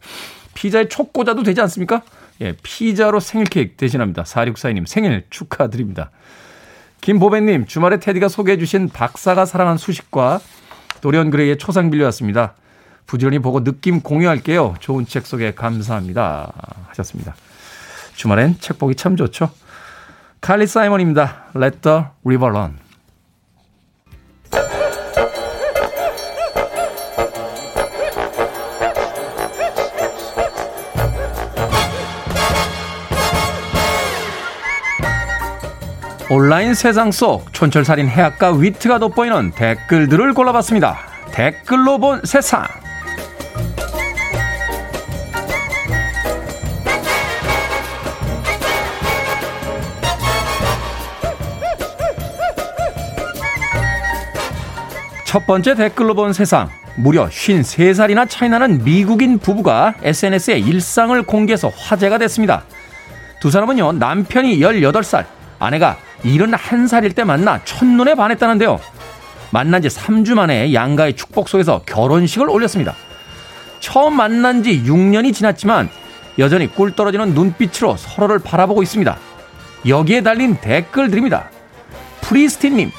[0.54, 2.04] 피자에 촉 꽂아도 되지 않습니까?
[2.42, 4.22] 예, 피자로 생일 케이크 대신합니다.
[4.24, 6.12] 4642님 생일 축하드립니다.
[7.02, 10.42] 김보배님, 주말에 테디가 소개해 주신 박사가 사랑한 수식과
[11.02, 12.54] 도리언 그레이의 초상 빌려왔습니다.
[13.06, 14.76] 부지런히 보고 느낌 공유할게요.
[14.80, 16.54] 좋은 책 소개 감사합니다.
[16.88, 17.36] 하셨습니다.
[18.16, 19.52] 주말엔 책 보기 참 좋죠.
[20.40, 21.46] 칼리 사이먼입니다.
[21.56, 22.78] Let the river run.
[36.34, 40.98] 온라인 세상 속 촌철살인 해악과 위트가 돋보이는 댓글들을 골라봤습니다.
[41.34, 42.66] 댓글로 본 세상.
[55.26, 56.70] 첫 번째 댓글로 본 세상.
[56.96, 62.64] 무려 53살이나 차이나는 미국인 부부가 SNS에 일상을 공개해서 화제가 됐습니다.
[63.42, 65.26] 두 사람은요, 남편이 18살,
[65.62, 68.80] 아내가 71살일 때 만나 첫눈에 반했다는데요.
[69.52, 72.96] 만난 지 3주 만에 양가의 축복 속에서 결혼식을 올렸습니다.
[73.80, 75.90] 처음 만난 지 6년이 지났지만
[76.40, 79.16] 여전히 꿀 떨어지는 눈빛으로 서로를 바라보고 있습니다.
[79.88, 81.50] 여기에 달린 댓글들입니다.
[82.22, 82.90] 프리스틴님,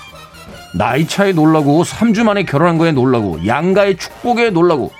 [0.78, 4.92] 나이 차에 놀라고 3주 만에 결혼한 거에 놀라고 양가의 축복에 놀라고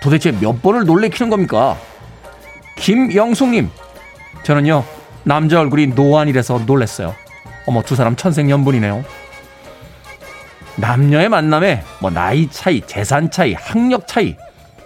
[0.00, 1.76] 도대체 몇 번을 놀래키는 겁니까?
[2.76, 3.70] 김영숙님,
[4.42, 4.84] 저는요,
[5.26, 7.12] 남자 얼굴이 노안이라서 놀랬어요.
[7.66, 9.04] 어머, 두 사람 천생연분이네요.
[10.76, 14.36] 남녀의 만남에 뭐 나이 차이, 재산 차이, 학력 차이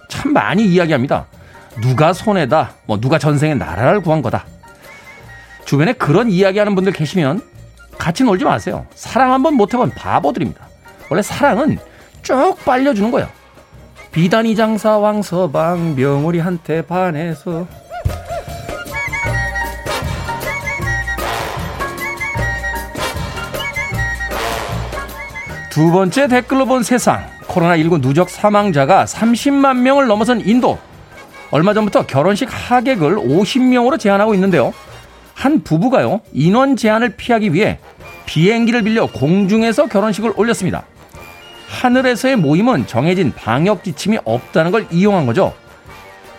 [0.08, 1.26] 참 많이 이야기합니다.
[1.82, 4.46] 누가 손해다, 뭐 누가 전생에 나라를 구한 거다.
[5.66, 7.42] 주변에 그런 이야기하는 분들 계시면
[7.98, 8.86] 같이 놀지 마세요.
[8.94, 10.66] 사랑 한번 못 해본 바보들입니다.
[11.10, 11.78] 원래 사랑은
[12.22, 13.28] 쭉 빨려주는 거예요.
[14.10, 17.66] 비단이 장사 왕서방 명월이한테 반해서
[25.70, 30.78] 두 번째 댓글로 본 세상 코로나19 누적 사망자가 30만 명을 넘어선 인도
[31.52, 34.74] 얼마 전부터 결혼식 하객을 50명으로 제한하고 있는데요.
[35.32, 37.78] 한 부부가요 인원 제한을 피하기 위해
[38.26, 40.82] 비행기를 빌려 공중에서 결혼식을 올렸습니다.
[41.68, 45.54] 하늘에서의 모임은 정해진 방역 지침이 없다는 걸 이용한 거죠.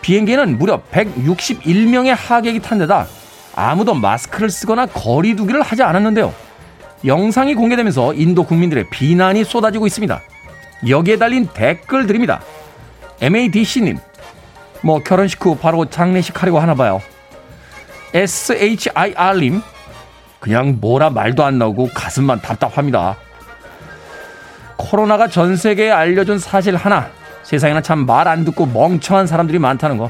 [0.02, 3.08] 비행기에는 무려 161명의 하객이 탄 데다
[3.56, 6.34] 아무도 마스크를 쓰거나 거리두기를 하지 않았는데요.
[7.06, 10.22] 영상이 공개되면서 인도 국민들의 비난이 쏟아지고 있습니다.
[10.88, 12.41] 여기에 달린 댓글들입니다.
[13.22, 13.97] MADC님,
[14.82, 17.02] 뭐 결혼식 후 바로 장례식 하려고 하나 봐요.
[18.14, 19.62] SHIR님,
[20.39, 23.16] 그냥 뭐라 말도 안 나오고 가슴만 답답합니다.
[24.78, 27.10] 코로나가 전 세계에 알려준 사실 하나.
[27.43, 30.10] 세상에는 참 말 안 듣고 멍청한 사람들이 많다는 거.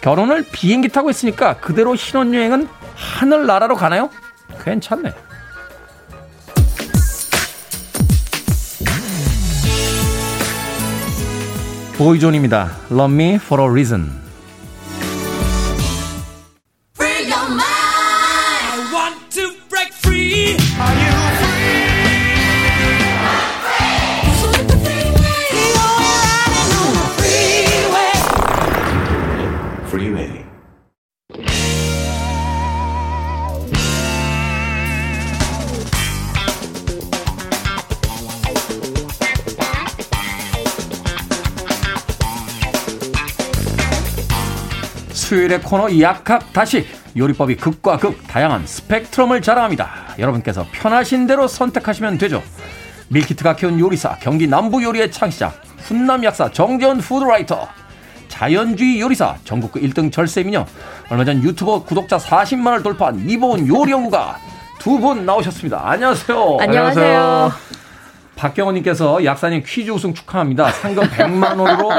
[0.00, 4.10] 결혼을 비행기 타고 있으니까 그대로 신혼여행은 하늘나라로 가나요?
[4.64, 5.12] 괜찮네.
[12.00, 12.70] 보이존입니다.
[12.90, 14.29] Love me for a reason.
[45.30, 46.84] 수요일의 코너 약학다식
[47.16, 49.88] 요리법이 극과 극 다양한 스펙트럼을 자랑합니다.
[50.18, 52.42] 여러분께서 편하신 대로 선택하시면 되죠.
[53.10, 57.68] 밀키트가 키운 요리사 경기 남부 요리의 창시자 훈남 약사 정재훈 푸드라이터
[58.26, 60.66] 자연주의 요리사 전국구 1등 절세미녀
[61.10, 64.36] 얼마 전 유튜버 구독자 40만을 돌파한 이보은 요리연구가
[64.80, 65.80] 두 분 나오셨습니다.
[65.84, 66.56] 안녕하세요.
[66.60, 67.69] 안녕하세요.
[68.40, 70.70] 박경호님께서 약사님 퀴즈 우승 축하합니다.
[70.70, 71.90] 상금 100만 원으로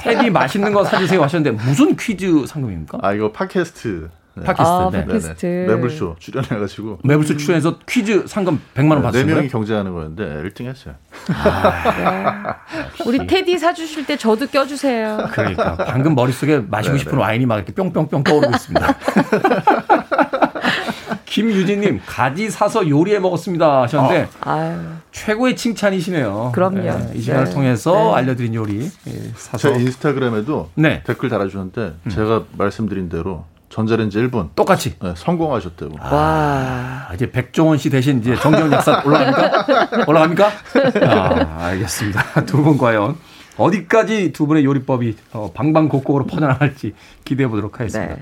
[0.00, 2.98] 테디 맛있는 거 사주세요 하셨는데 무슨 퀴즈 상금입니까?
[3.02, 4.08] 아 이거 팟캐스트.
[4.36, 4.44] 네.
[4.44, 4.70] 팟캐스트.
[4.70, 5.04] 아, 네.
[5.04, 5.46] 팟캐스트.
[5.68, 7.00] 매불쇼 출연해가지고.
[7.04, 9.26] 매불쇼 출연해서 퀴즈 상금 100만 원 받았어요.
[9.26, 10.94] 네 명이 경쟁하는 거였는데 1등 했어요.
[11.34, 13.04] 아, 네.
[13.04, 15.28] 우리 테디 사주실 때 저도 껴주세요.
[15.32, 16.98] 그러니까 방금 머릿속에 마시고 네네.
[16.98, 18.86] 싶은 와인이 막 이렇게 뿅뿅뿅 떠오르고 있습니다.
[21.28, 24.98] 김유진님 가지 사서 요리해 먹었습니다 하셨는데 어.
[25.12, 26.52] 최고의 칭찬이시네요.
[26.54, 26.80] 그럼요.
[26.80, 27.50] 네, 이 시간을 네.
[27.52, 28.14] 통해서 네.
[28.14, 31.02] 알려드린 요리 예, 사서 제 인스타그램에도 네.
[31.04, 32.10] 댓글 달아주셨는데 음.
[32.10, 35.90] 제가 말씀드린 대로 전자레인지 1분 똑같이 네, 성공하셨대요.
[36.00, 40.04] 아, 와 이제 백종원 씨 대신 이제 정재훈 약사 올라갑니까?
[40.08, 40.50] 올라갑니까?
[41.02, 42.44] 아, 알겠습니다.
[42.46, 43.16] 두 분 과연
[43.58, 48.14] 어디까지 두 분의 요리법이 어, 방방곡곡으로 퍼져나갈지 기대해 보도록 하겠습니다.
[48.14, 48.20] 네.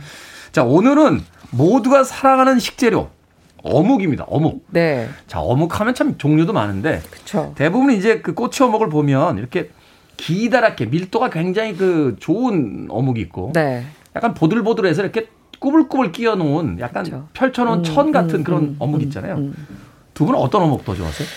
[0.50, 1.22] 자 오늘은
[1.56, 3.08] 모두가 사랑하는 식재료
[3.62, 4.24] 어묵입니다.
[4.28, 4.64] 어묵.
[4.70, 5.08] 네.
[5.26, 7.52] 자, 어묵 하면 참 종류도 많은데 그쵸.
[7.56, 9.70] 대부분 이제 그 꼬치 어묵을 보면 이렇게
[10.16, 13.84] 기다랗게 밀도가 굉장히 그 좋은 어묵이 있고 네.
[14.14, 15.28] 약간 보들보들해서 이렇게
[15.58, 17.28] 꾸불꾸불 끼워 놓은 약간 그쵸.
[17.32, 19.34] 펼쳐 놓은 음, 천 같은 음, 그런 음, 어묵 있잖아요.
[19.36, 19.66] 음, 음.
[20.14, 21.28] 두 분은 어떤 어묵 더 좋아하세요?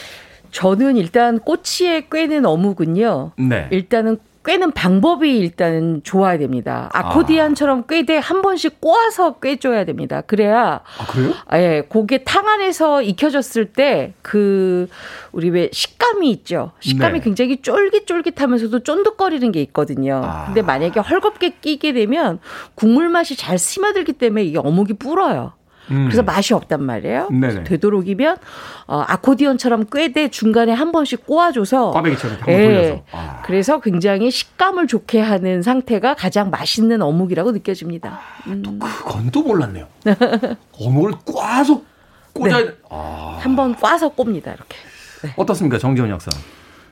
[0.51, 3.31] 저는 일단 꼬치에 꿰는 어묵은요.
[3.37, 3.67] 네.
[3.71, 6.89] 일단은 꿰는 방법이 일단은 좋아야 됩니다.
[6.93, 10.21] 아코디안처럼 꿰되 한 번씩 꼬아서 꿰줘야 됩니다.
[10.21, 11.33] 그래야 아, 그래요?
[11.53, 14.87] 예, 고게 탕 안에서 익혀졌을 때 그
[15.31, 16.71] 우리 왜 식감이 있죠.
[16.81, 17.23] 식감이 네.
[17.23, 20.21] 굉장히 쫄깃쫄깃하면서도 쫀득거리는 게 있거든요.
[20.23, 20.45] 아.
[20.45, 22.39] 근데 만약에 헐겁게 끼게 되면
[22.75, 25.53] 국물 맛이 잘 스며들기 때문에 이게 어묵이 불어요.
[25.91, 26.05] 음.
[26.05, 27.29] 그래서 맛이 없단 말이에요.
[27.31, 27.63] 네네.
[27.63, 28.37] 되도록이면
[28.87, 32.63] 어, 아코디언처럼 꿰대 중간에 한 번씩 꼬아줘서 꽈배기처럼 한번 예.
[32.67, 33.03] 돌려서.
[33.11, 33.41] 아.
[33.45, 38.19] 그래서 굉장히 식감을 좋게 하는 상태가 가장 맛있는 어묵이라고 느껴집니다.
[38.47, 38.61] 음.
[38.63, 39.87] 또 그건 또 몰랐네요.
[40.79, 41.81] 어묵을 꽈서
[42.33, 42.71] 꽂아야 네.
[42.89, 43.37] 아.
[43.41, 44.75] 한번 꽈서 꼽니다 이렇게.
[45.23, 45.33] 네.
[45.35, 46.29] 어떻습니까, 정지원 약사?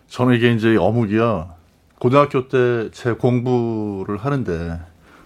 [0.07, 1.49] 저는 이게 이제 어묵이요.
[1.99, 4.79] 고등학교 때 제 공부를 하는데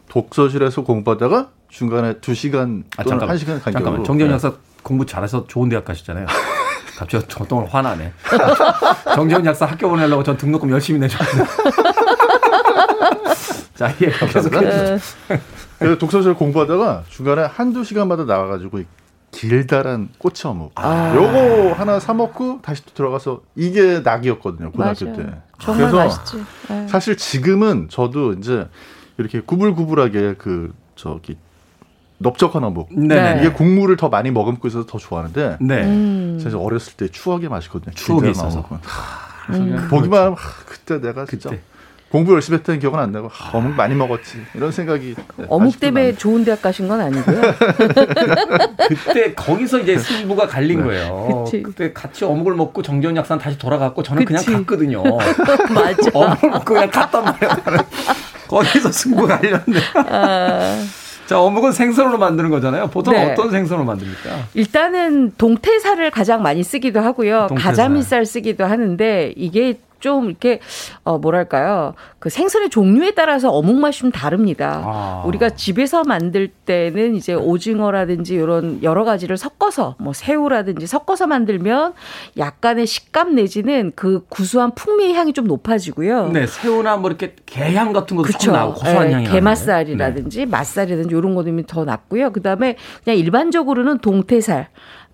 [0.10, 3.72] 독서실에서 공부하다가 중간에 2시간 아, 아, 1시간 간격으로.
[3.74, 4.04] 잠깐만.
[4.04, 4.34] 정재현 네.
[4.36, 4.54] 약사
[4.84, 6.26] 공부 잘해서 좋은 대학 가셨잖아요.
[6.98, 8.14] 갑자기 저동을 화나네.
[9.16, 11.50] 정재훈 약사 학교 보내려고 전 등록금 열심히 내줬는데.
[13.74, 14.98] 자, 예, 계속 해주세요.
[15.80, 18.82] 그래서 독서실 공부하다가 중간에 한두 시간마다 나와가지고
[19.32, 20.74] 길다란 꼬치 어묵.
[20.76, 21.16] 아.
[21.16, 25.18] 요거 하나 사 먹고 다시 또 들어가서 이게 낙이었거든요 고등학교 맞아요.
[25.18, 25.34] 때.
[25.60, 26.44] 정말 그래서 맛있지.
[26.70, 26.88] 네.
[26.88, 28.68] 사실 지금은 저도 이제
[29.18, 31.38] 이렇게 구불구불하게 그 저기
[32.22, 32.90] 넓적한 어묵.
[32.92, 33.38] 네.
[33.40, 35.58] 이게 국물을 더 많이 머금고 있어서 더 좋아하는데.
[35.60, 35.84] 네.
[35.84, 36.40] 음.
[36.42, 37.94] 제가 어렸을 때 추억의 맛이거든요.
[37.94, 38.66] 추억이 있어서.
[38.84, 39.88] 하, 음.
[39.90, 41.62] 보기만 하면 하, 그때 내가 진짜 그때.
[42.12, 46.16] 공부 열심히 했다는 기억은 안 나고 아, 어묵 많이 먹었지 이런 생각이 네, 어묵 때문에
[46.16, 47.42] 좋은 대학 가신 건 아니고요.
[48.90, 50.84] 그때 거기서 이제 승부가 갈린 네.
[50.84, 51.46] 거예요.
[51.46, 51.64] 그치.
[51.64, 54.46] 그때 같이 어묵을 먹고 정재훈 약사는 다시 돌아갔고 저는 그치.
[54.46, 55.04] 그냥 갔거든요.
[55.74, 56.12] 맞아.
[56.14, 57.56] 어묵을 먹고 그냥 갔단 말이에요.
[58.50, 59.80] 거기서 승부가 갈렸네.
[59.96, 60.84] 아.
[61.32, 62.88] 자, 어묵은 생선으로 만드는 거잖아요.
[62.88, 63.32] 보통 네.
[63.32, 64.48] 어떤 생선으로 만듭니까?
[64.54, 67.46] 일단은 동태살을 가장 많이 쓰기도 하고요.
[67.48, 67.72] 동태살.
[67.72, 70.60] 가자미살 쓰기도 하는데 이게 좀 이렇게
[71.04, 74.84] 어 뭐랄까요 그 생선의 종류에 따라서 어묵 맛이 좀 다릅니다.
[74.86, 75.24] 아.
[75.26, 81.94] 우리가 집에서 만들 때는 이제 오징어라든지 이런 여러 가지를 섞어서 뭐 새우라든지 섞어서 만들면
[82.38, 86.28] 약간의 식감 내지는 그 구수한 풍미의 향이 좀 높아지고요.
[86.30, 88.52] 네, 새우나 뭐 이렇게 게향 같은 것도 그쵸.
[88.52, 90.46] 나고 고소한 네, 향이 게맛살이라든지 네.
[90.46, 92.32] 맛살이라든지 이런 거는 더 낫고요.
[92.32, 94.68] 그다음에 그냥 일반적으로는 동태살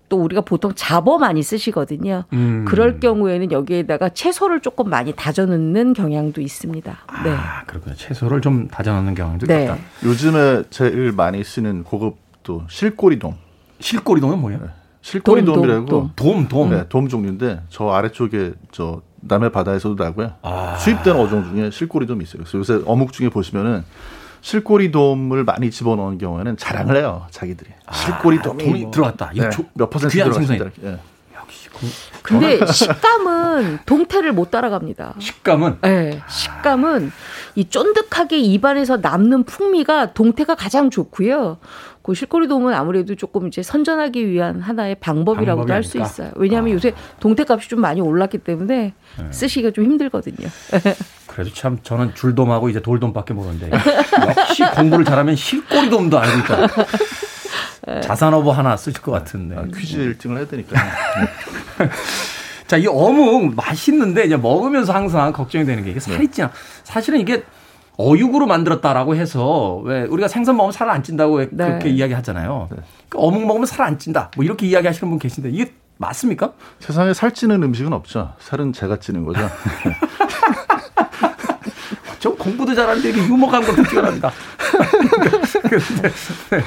[0.08, 2.24] 또 우리가 보통 잡어 많이 쓰시거든요.
[2.32, 2.64] 음.
[2.66, 6.98] 그럴 경우에는 여기에다가 채소를 조금 많이 다져 넣는 경향도 있습니다.
[7.06, 7.34] 아, 네.
[7.66, 7.94] 그렇군요.
[7.94, 9.64] 채소를 좀 다져 넣는 경향도 네.
[9.64, 9.76] 있다.
[10.04, 13.34] 요즘에 제일 많이 쓰는 고급 또 실꼬리돔.
[13.80, 14.60] 실꼬리돔은 뭐예요?
[14.60, 14.66] 네.
[15.00, 16.70] 실꼬리돔이라고 돔, 돔, 돔.
[16.70, 20.32] 네, 돔 종류인데 저 아래쪽에 저 남해 바다에서도 나고요.
[20.42, 20.76] 아.
[20.76, 22.42] 수입된 어종 중에 실꼬리돔이 있어요.
[22.42, 23.84] 그래서 요새 어묵 중에 보시면은
[24.40, 27.70] 실꼬리 돔을 많이 집어넣은 경우에는 자랑을 해요, 자기들이.
[27.86, 29.32] 아, 실꼬리 돔이 뭐, 들어갔다.
[29.34, 30.66] 네, 몇 퍼센트 들어갔습니다.
[30.84, 30.98] 예.
[31.80, 31.86] 그,
[32.22, 35.14] 근데 식감은 동태를 못 따라갑니다.
[35.18, 35.78] 식감은?
[35.82, 37.12] 네, 식감은
[37.54, 41.58] 이 쫀득하게 입안에서 남는 풍미가 동태가 가장 좋고요.
[42.02, 46.32] 그 실꼬리 돔은 아무래도 조금 이제 선전하기 위한 하나의 방법이라고도 할 수 있어요.
[46.36, 46.74] 왜냐하면 아.
[46.74, 49.32] 요새 동태 값이 좀 많이 올랐기 때문에 네.
[49.32, 50.48] 쓰시기가 좀 힘들거든요.
[51.38, 58.00] 그래도 참 저는 줄돔하고 이제 돌돔밖에 모르는데 역시 공부를 잘하면 실꼬리돔도 알고 있다.
[58.00, 59.54] 자산어버 하나 쓰실 것 같은데.
[59.56, 60.74] 아, 퀴즈 1등을 해야 되니까.
[62.66, 66.30] 자, 이 어묵 맛있는데 이제 먹으면서 항상 걱정이 되는 게 이게 살이 네.
[66.32, 66.50] 찌나.
[66.82, 67.44] 사실은 이게
[67.98, 71.46] 어육으로 만들었다라고 해서 왜 우리가 생선 먹으면 살 안 찐다고 네.
[71.50, 72.66] 그렇게 이야기 하잖아요.
[72.72, 72.78] 네.
[73.08, 74.32] 그러니까 어묵 먹으면 살 안 찐다.
[74.34, 76.52] 뭐 이렇게 이야기 하시는 분 계신데 이게 맞습니까?
[76.80, 78.32] 세상에 살찌는 음식은 없죠.
[78.40, 79.48] 살은 제가 찌는 거죠.
[82.18, 84.32] 저 공부도 잘하는데 이게 유머 감각도 뛰어납니다.
[85.62, 86.08] 근데,
[86.50, 86.62] 네.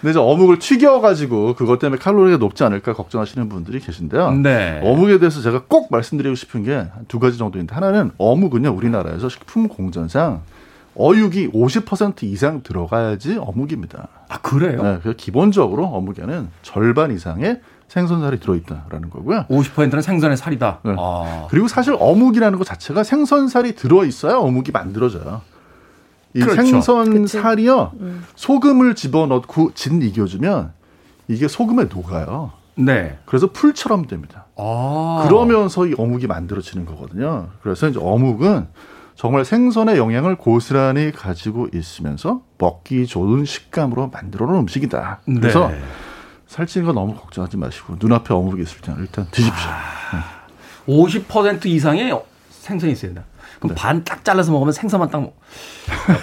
[0.00, 4.32] 근데 이제 어묵을 튀겨가지고 그것 때문에 칼로리가 높지 않을까 걱정하시는 분들이 계신데요.
[4.32, 4.80] 네.
[4.82, 10.42] 어묵에 대해서 제가 꼭 말씀드리고 싶은 게 두 가지 정도인데 하나는 어묵은요 우리나라에서 식품 공전상
[10.96, 14.08] 어육이 50% 이상 들어가야지 어묵입니다.
[14.28, 14.82] 아 그래요?
[14.82, 17.60] 네, 그래서 기본적으로 어묵에는 절반 이상의
[17.90, 19.46] 생선살이 들어있다라는 거고요.
[19.50, 20.78] 50%는 생선의 살이다.
[20.84, 20.94] 네.
[20.96, 21.48] 아.
[21.50, 25.42] 그리고 사실 어묵이라는 것 자체가 생선살이 들어있어야 어묵이 만들어져요.
[26.34, 26.62] 이 그렇죠.
[26.62, 28.24] 생선살이요 음.
[28.36, 30.72] 소금을 집어넣고 진 익혀주면
[31.26, 32.52] 이게 소금에 녹아요.
[32.76, 33.18] 네.
[33.26, 34.46] 그래서 풀처럼 됩니다.
[34.56, 35.24] 아.
[35.26, 37.48] 그러면서 이 어묵이 만들어지는 거거든요.
[37.60, 38.68] 그래서 이제 어묵은
[39.16, 45.22] 정말 생선의 영양을 고스란히 가지고 있으면서 먹기 좋은 식감으로 만들어 놓은 음식이다.
[45.26, 45.80] 그래서 네.
[46.50, 49.70] 살찌는 거 너무 걱정하지 마시고 눈앞에 어묵이 있을 때는 일단 드십시오.
[49.70, 50.42] 아,
[50.88, 50.92] 네.
[50.92, 52.12] 50% 이상의
[52.50, 53.22] 생선이 된다.
[53.60, 53.80] 그럼 네.
[53.80, 55.38] 반딱 잘라서 먹으면 생선만 딱 먹.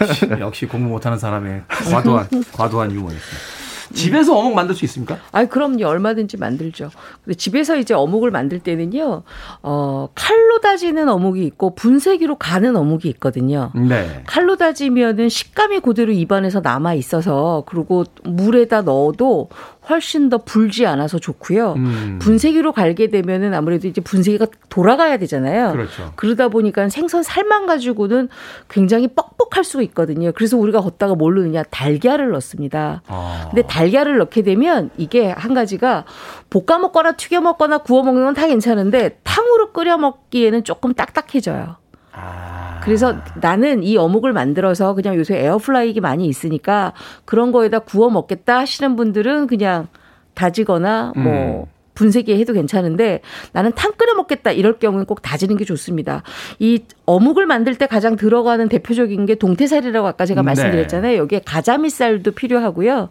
[0.02, 3.58] 역시, 역시 공부 못하는 사람의 과도한 과도한 유머였습니다.
[3.94, 5.18] 집에서 어묵 만들 수 있습니까?
[5.32, 5.86] 아, 그럼요.
[5.88, 6.92] 얼마든지 만들죠.
[7.24, 9.24] 근데 집에서 이제 어묵을 만들 때는요,
[9.64, 13.72] 어, 칼로 다지는 어묵이 있고 분쇄기로 가는 어묵이 있거든요.
[13.76, 14.24] 네.
[14.26, 19.50] 칼로 다지면은 식감이 그대로 입안에서 남아 있어서 그리고 물에다 넣어도
[19.90, 21.74] 훨씬 더 불지 않아서 좋고요.
[21.74, 22.20] 음.
[22.22, 25.72] 분쇄기로 갈게 되면은 아무래도 이제 분쇄기가 돌아가야 되잖아요.
[25.72, 26.12] 그렇죠.
[26.16, 28.30] 그러다 보니까 생선 살만 가지고는
[28.70, 30.32] 굉장히 뻑뻑할 수가 있거든요.
[30.34, 33.02] 그래서 우리가 걷다가 뭘 넣느냐 달걀을 넣습니다.
[33.08, 33.48] 아.
[33.50, 36.06] 근데 달걀을 넣게 되면 이게 한 가지가
[36.50, 41.78] 볶아 먹거나 튀겨 먹거나 구워 먹는 건 다 괜찮은데 탕으로 끓여 먹기에는 조금 딱딱해져요.
[42.18, 42.80] 아.
[42.84, 46.94] 그래서 나는 이 어묵을 만들어서 그냥 요새 에어플라이기 많이 있으니까
[47.26, 49.88] 그런 거에다 구워 먹겠다 하시는 분들은 그냥
[50.36, 51.77] 다지거나 뭐 음.
[51.98, 53.22] 분쇄기에 해도 괜찮은데
[53.52, 56.22] 나는 탕 끓여 먹겠다 이럴 경우는 꼭 다지는 게 좋습니다.
[56.60, 60.46] 이 어묵을 만들 때 가장 들어가는 대표적인 게 동태살이라고 아까 제가 네.
[60.46, 61.18] 말씀드렸잖아요.
[61.18, 63.10] 여기에 가자미살도 필요하고요.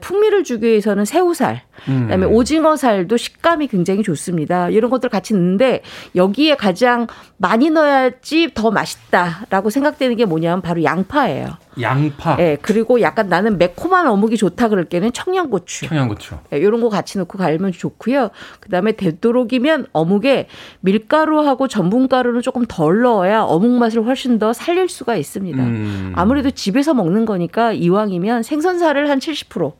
[0.00, 2.32] 풍미를 주기 위해서는 새우살, 그다음에 음.
[2.32, 4.70] 오징어살도 식감이 굉장히 좋습니다.
[4.70, 5.82] 이런 것들 같이 넣는데
[6.16, 7.06] 여기에 가장
[7.36, 11.58] 많이 넣어야지 더 맛있다라고 생각되는 게 뭐냐면 바로 양파예요.
[11.80, 12.36] 양파.
[12.38, 15.88] 예, 그리고 약간 나는 매콤한 어묵이 좋다 그럴 때는 청양고추.
[15.88, 16.36] 청양고추.
[16.52, 18.30] 예, 이런 거 같이 넣고 갈면 좋고요.
[18.60, 20.48] 그다음에 되도록이면 어묵에
[20.80, 25.62] 밀가루하고 전분가루를 조금 덜 넣어야 어묵 맛을 훨씬 더 살릴 수가 있습니다.
[25.62, 26.12] 음.
[26.14, 29.72] 아무래도 집에서 먹는 거니까 이왕이면 생선살을 한 70%,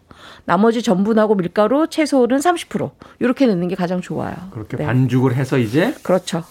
[0.44, 2.90] 나머지 전분하고 밀가루, 채소는 30%
[3.20, 4.34] 이렇게 넣는 게 가장 좋아요.
[4.50, 4.84] 그렇게 네.
[4.84, 6.44] 반죽을 해서 이제 그렇죠.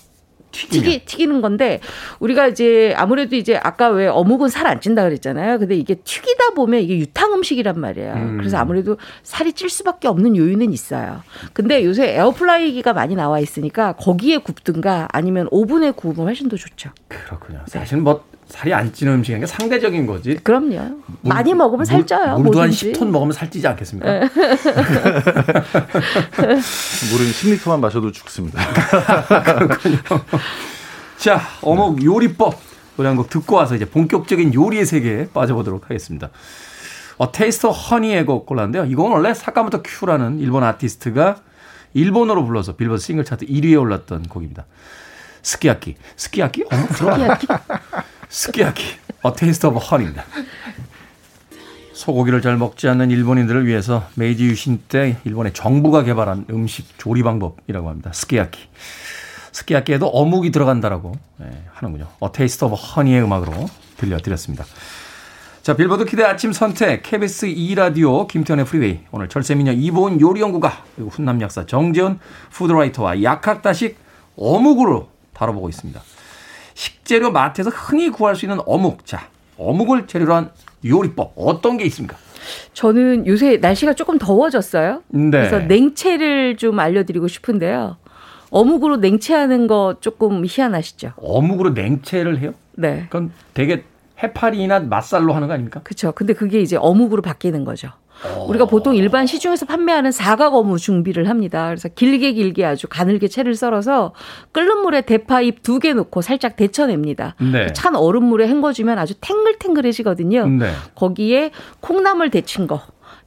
[0.54, 1.82] 튀기, 튀기는 건데
[2.20, 5.60] 우리가 이제 아무래도 이제 아까 왜 어묵은 살 안 찐다 그랬잖아요.
[5.60, 8.14] 근데 이게 튀기다 보면 이게 유탕 음식이란 말이에요.
[8.14, 8.38] 음.
[8.38, 11.22] 그래서 아무래도 살이 찔 수밖에 없는 요인은 있어요.
[11.51, 16.91] 근데 요새 에어플라이기가 많이 나와 있으니까 거기에 굽든가 아니면 오븐에 구우면 훨씬 더 좋죠.
[17.10, 17.60] 그렇군요.
[17.68, 18.24] 사실 뭐
[18.54, 20.36] 살이 안 찌는 음식이 아니라 상대적인 거지.
[20.43, 20.68] 그럼요.
[20.70, 22.38] 물, 많이 먹으면 살쪄요.
[22.38, 24.08] 물도 한 10톤 먹으면 살찌지 않겠습니까?
[24.12, 24.20] 네.
[26.38, 28.62] 물은 10리터만 마셔도 죽습니다.
[29.58, 29.97] 그렇군요.
[31.18, 32.54] 자, 어묵 요리법
[32.95, 36.30] 노래 한 곡 듣고 와서 이제 본격적인 요리의 세계에 빠져보도록 하겠습니다.
[37.17, 38.86] A Taste of Honey의 곡 골랐는데요.
[38.86, 41.38] 이건 원래 사카모토 큐라는 일본 아티스트가
[41.95, 44.66] 일본어로 불러서 빌보드 싱글 차트 1위에 올랐던 곡입니다.
[45.41, 45.95] 스키야키.
[46.18, 46.66] 스키야키?
[46.72, 47.14] 어묵 들어?
[47.16, 47.47] 스키야키?
[48.34, 48.84] 스키야키.
[49.21, 50.24] A Taste of Honey입니다.
[51.93, 57.89] 소고기를 잘 먹지 않는 일본인들을 위해서 메이지 유신 때 일본의 정부가 개발한 음식 조리 방법이라고
[57.89, 58.11] 합니다.
[58.11, 58.59] 스키야키.
[59.51, 62.07] 스키야키에도 어묵이 들어간다라고 네, 하는군요.
[62.19, 64.65] A Taste of Honey의 음악으로 들려드렸습니다.
[65.61, 69.01] 자, 빌보드 키드 아침 선택, KBS 2라디오, 김태훈의 프리웨이.
[69.11, 72.19] 오늘 절세미녀 이보은 요리연구가, 그리고 훈남 약사 정재훈
[72.51, 73.97] 푸드라이터와 약학다식
[74.36, 76.01] 어묵으로 다뤄보고 있습니다.
[76.74, 79.05] 식재료 마트에서 흔히 구할 수 있는 어묵.
[79.05, 80.49] 자, 어묵을 재료로 한
[80.86, 82.17] 요리법 어떤 게 있습니까?
[82.74, 85.03] 저는 요새 날씨가 조금 더워졌어요.
[85.07, 85.30] 네.
[85.32, 87.97] 그래서 냉채를 좀 알려드리고 싶은데요.
[88.49, 91.13] 어묵으로 냉채하는 거 조금 희한하시죠?
[91.15, 92.53] 어묵으로 냉채를 해요?
[92.74, 93.05] 네.
[93.09, 93.84] 그건 되게
[94.21, 95.82] 해파리나 맛살로 하는 거 아닙니까?
[95.84, 96.11] 그렇죠.
[96.11, 97.89] 근데 그게 이제 어묵으로 바뀌는 거죠.
[98.47, 101.68] 우리가 보통 일반 시중에서 판매하는 사각 어묵 준비를 합니다.
[101.68, 104.14] 그래서 길게 길게 아주 가늘게 채를 썰어서
[104.53, 107.36] 끓는 물에 대파잎 두 개 넣고 살짝 데쳐냅니다.
[107.41, 107.74] 네.
[107.74, 110.47] 찬 얼음물에 헹궈주면 아주 탱글탱글해지거든요.
[110.47, 110.72] 네.
[110.95, 111.51] 거기에
[111.82, 112.82] 콩나물 데친 거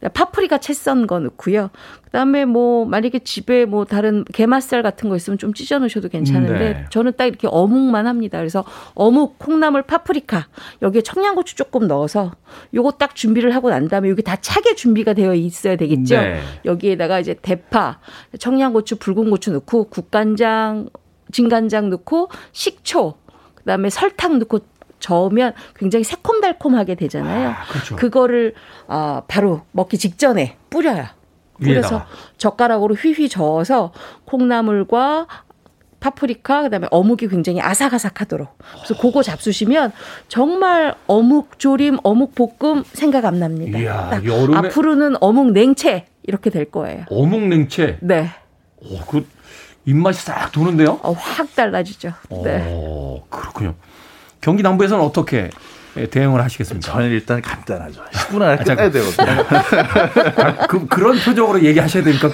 [0.09, 1.71] 파프리카 채 썬 거 넣고요.
[2.05, 6.85] 그다음에 뭐 만약에 집에 뭐 다른 게맛살 같은 거 있으면 좀 찢어 놓으셔도 괜찮은데 네.
[6.91, 8.39] 저는 딱 이렇게 어묵만 합니다.
[8.39, 10.47] 그래서 어묵, 콩나물, 파프리카
[10.83, 12.33] 여기에 청양고추 조금 넣어서
[12.75, 16.17] 요거 딱 준비를 하고 난 다음에 여기 다 차게 준비가 되어 있어야 되겠죠.
[16.17, 16.41] 네.
[16.65, 17.99] 여기에다가 이제 대파,
[18.39, 20.89] 청양고추, 붉은 고추 넣고 국간장,
[21.33, 23.15] 진간장 넣고 식초
[23.55, 24.61] 그다음에 설탕 넣고
[25.01, 27.51] 저으면 굉장히 새콤 달콤하게 되잖아요.
[27.51, 27.97] 아, 그렇죠.
[27.97, 28.55] 그거를
[28.87, 31.07] 어, 바로 먹기 직전에 뿌려요.
[31.59, 32.05] 뿌려서
[32.37, 33.93] 젓가락으로 휘휘 저어서
[34.27, 35.27] 콩나물과
[36.01, 39.93] 파프리카 그다음에 어묵이 굉장히 아삭아삭하도록 그래서 그거 잡수시면
[40.29, 43.79] 정말 어묵 조림 어묵 볶음 생각 안 납니다.
[43.79, 44.69] 이야, 여름에...
[44.69, 47.07] 앞으로는 어묵 냉채 이렇게 될 거예요.
[47.09, 47.99] 어묵 냉채.
[48.03, 48.29] 네.
[48.77, 49.27] 오, 그
[49.87, 51.01] 입맛이 싹 도는데요?
[51.03, 52.13] 어, 확 달라지죠.
[52.45, 52.71] 네.
[52.71, 53.75] 오, 그렇군요.
[54.43, 55.51] 경기 남부에서는 어떻게
[56.11, 56.93] 대응을 하시겠습니까?
[56.93, 58.03] 저는 일단 간단하죠.
[58.05, 59.31] 10분 안에 아, 끝나야 되거든요.
[60.45, 62.29] 아, 그, 그런 표정으로 얘기하셔야 됩니까?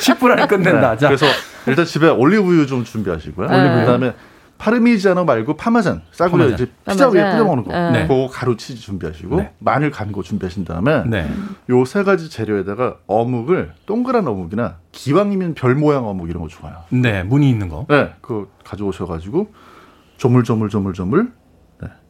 [0.00, 0.92] 10분 안에 끝낸다.
[0.92, 1.08] 네, 자.
[1.08, 1.26] 그래서
[1.66, 3.48] 일단 집에 올리브유 좀 준비하시고요.
[3.48, 3.80] 네.
[3.80, 4.14] 그다음에
[4.58, 7.72] 파르미지아노 말고 파마산 싸구려 이제 피자 위에 뿌려 먹는 거.
[7.90, 8.02] 네.
[8.06, 9.52] 그거 가루 치즈 준비하시고 네.
[9.58, 11.28] 마늘 간 거 준비하신 다음에 네.
[11.68, 16.76] 요 세 가지 재료에다가 어묵을 동그란 어묵이나 기왕이면 별 모양 어묵 이런 거 좋아요.
[16.90, 17.86] 네, 무늬 있는 거.
[17.88, 19.52] 네, 그거 가져오셔 가지고
[20.18, 21.30] 조물조물조물조물 네,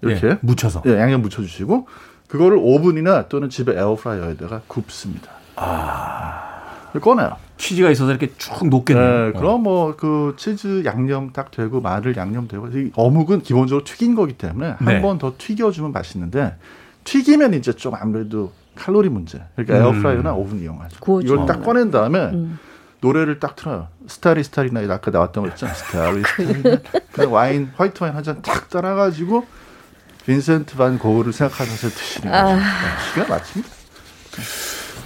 [0.00, 1.86] 이렇게 예, 묻혀서 예, 양념 묻혀주시고
[2.28, 5.30] 그거를 오븐이나 또는 집에 에어프라이어에다가 굽습니다.
[5.56, 6.62] 아
[7.00, 7.36] 꺼내요.
[7.56, 9.06] 치즈가 있어서 이렇게 쭉 녹겠네요.
[9.06, 9.40] 네, 어.
[9.40, 14.76] 그럼 뭐 그 치즈 양념 딱 되고 마늘 양념 되고 어묵은 기본적으로 튀긴 거기 때문에
[14.80, 14.94] 네.
[14.94, 16.56] 한번 더 튀겨주면 맛있는데
[17.04, 19.42] 튀기면 이제 좀 아무래도 칼로리 문제.
[19.54, 19.94] 그러니까 음.
[19.96, 20.98] 에어프라이어나 오븐 이용하죠.
[21.00, 21.26] 구워줘.
[21.26, 22.58] 이걸 딱 꺼낸 다음에 음.
[23.00, 23.88] 노래를 딱 틀어요.
[24.06, 25.72] Starry starry night이나 아까 나왔던 거 있잖아.
[25.74, 26.78] Starry starry night.
[27.12, 29.44] 그 와인 화이트 와인 한 잔 탁 따라가지고
[30.26, 32.44] 빈센트 반 고흐를 생각하면서 드시는 거죠.
[32.44, 32.58] 아.
[33.14, 33.68] 기가 막힙니다.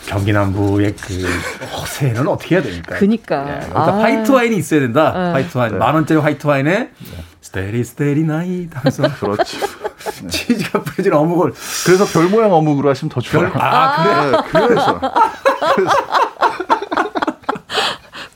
[0.06, 1.26] 경기 남부의 그
[1.72, 2.96] 허세는 어떻게 해야 됩니까?
[2.96, 3.46] 그니까.
[3.48, 3.98] 예, 아.
[3.98, 5.12] 화이트 와인이 있어야 된다.
[5.14, 5.32] 아.
[5.32, 5.78] 화이트 와인 네.
[5.78, 6.90] 만 원짜리 화이트 와인에 네.
[7.40, 9.58] Starry starry night 하면서 그렇죠.
[10.22, 10.28] 네.
[10.28, 11.52] 치즈가 뿌려진 어묵을
[11.84, 13.50] 그래서 별 모양 어묵으로 하시면 더 좋아요.
[13.54, 14.30] 아, 그래?
[14.30, 15.00] 네, 그래서.
[15.74, 15.96] 그래서.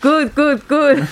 [0.01, 1.07] Good, good, good.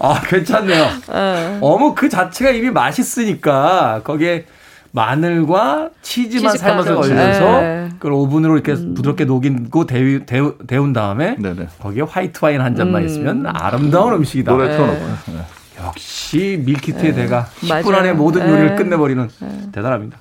[0.00, 0.88] 아, 괜찮네요.
[1.08, 1.58] 어.
[1.60, 4.46] 어묵 그 자체가 이미 맛있으니까 거기에
[4.92, 7.88] 마늘과 치즈만 삶아서 걸려서 네.
[7.92, 8.94] 그걸 오븐으로 이렇게 음.
[8.94, 11.68] 부드럽게 녹이고 데우, 데우, 데운 다음에 네네.
[11.80, 13.06] 거기에 화이트 와인 한 잔만 음.
[13.06, 14.50] 있으면 아름다운 음 식이다.
[14.50, 15.06] 노래 틀어놓고.
[15.28, 15.38] 네.
[15.84, 17.22] 역시 밀키트의 네.
[17.22, 18.74] 대가 10분 안에 모든 요리를 네.
[18.76, 19.48] 끝내버리는 네.
[19.72, 20.18] 대단합니다.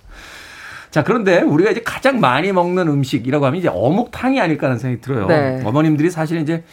[0.92, 5.28] 자, 그런데 우리가 이제 가장 많이 먹는 음식이라고 하면 이제 어묵탕이 아닐까 하는 생각이 들어요.
[5.28, 5.62] 네.
[5.64, 6.64] 어머님들이 사실 이제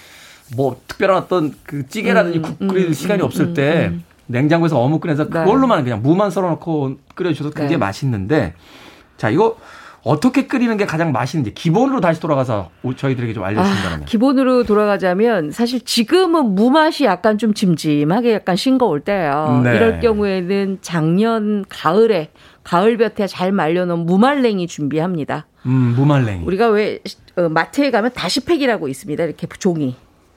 [0.54, 4.04] 뭐 특별한 어떤 그 찌개라든지 음, 국 끓일 음, 시간이 음, 없을 음, 때 음.
[4.26, 5.30] 냉장고에서 어묵 끓여서 네.
[5.30, 7.78] 그걸로만 그냥 무만 썰어놓고 끓여주셔도 굉장히 네.
[7.78, 8.54] 맛있는데
[9.16, 9.56] 자, 이거
[10.06, 14.02] 어떻게 끓이는 게 가장 맛있는지 기본으로 다시 돌아가서 저희들에게 좀 알려주신다면.
[14.02, 19.62] 아, 기본으로 돌아가자면 사실 지금은 무맛이 약간 좀 짐짐하게 약간 싱거울 때예요.
[19.64, 19.74] 네.
[19.74, 22.30] 이럴 경우에는 작년 가을에
[22.62, 25.46] 가을볕에 잘 말려놓은 무말랭이 준비합니다.
[25.66, 26.44] 음, 무말랭이.
[26.44, 27.00] 우리가 왜
[27.34, 29.24] 어, 마트에 가면 다시팩이라고 있습니다.
[29.24, 29.96] 이렇게 종이.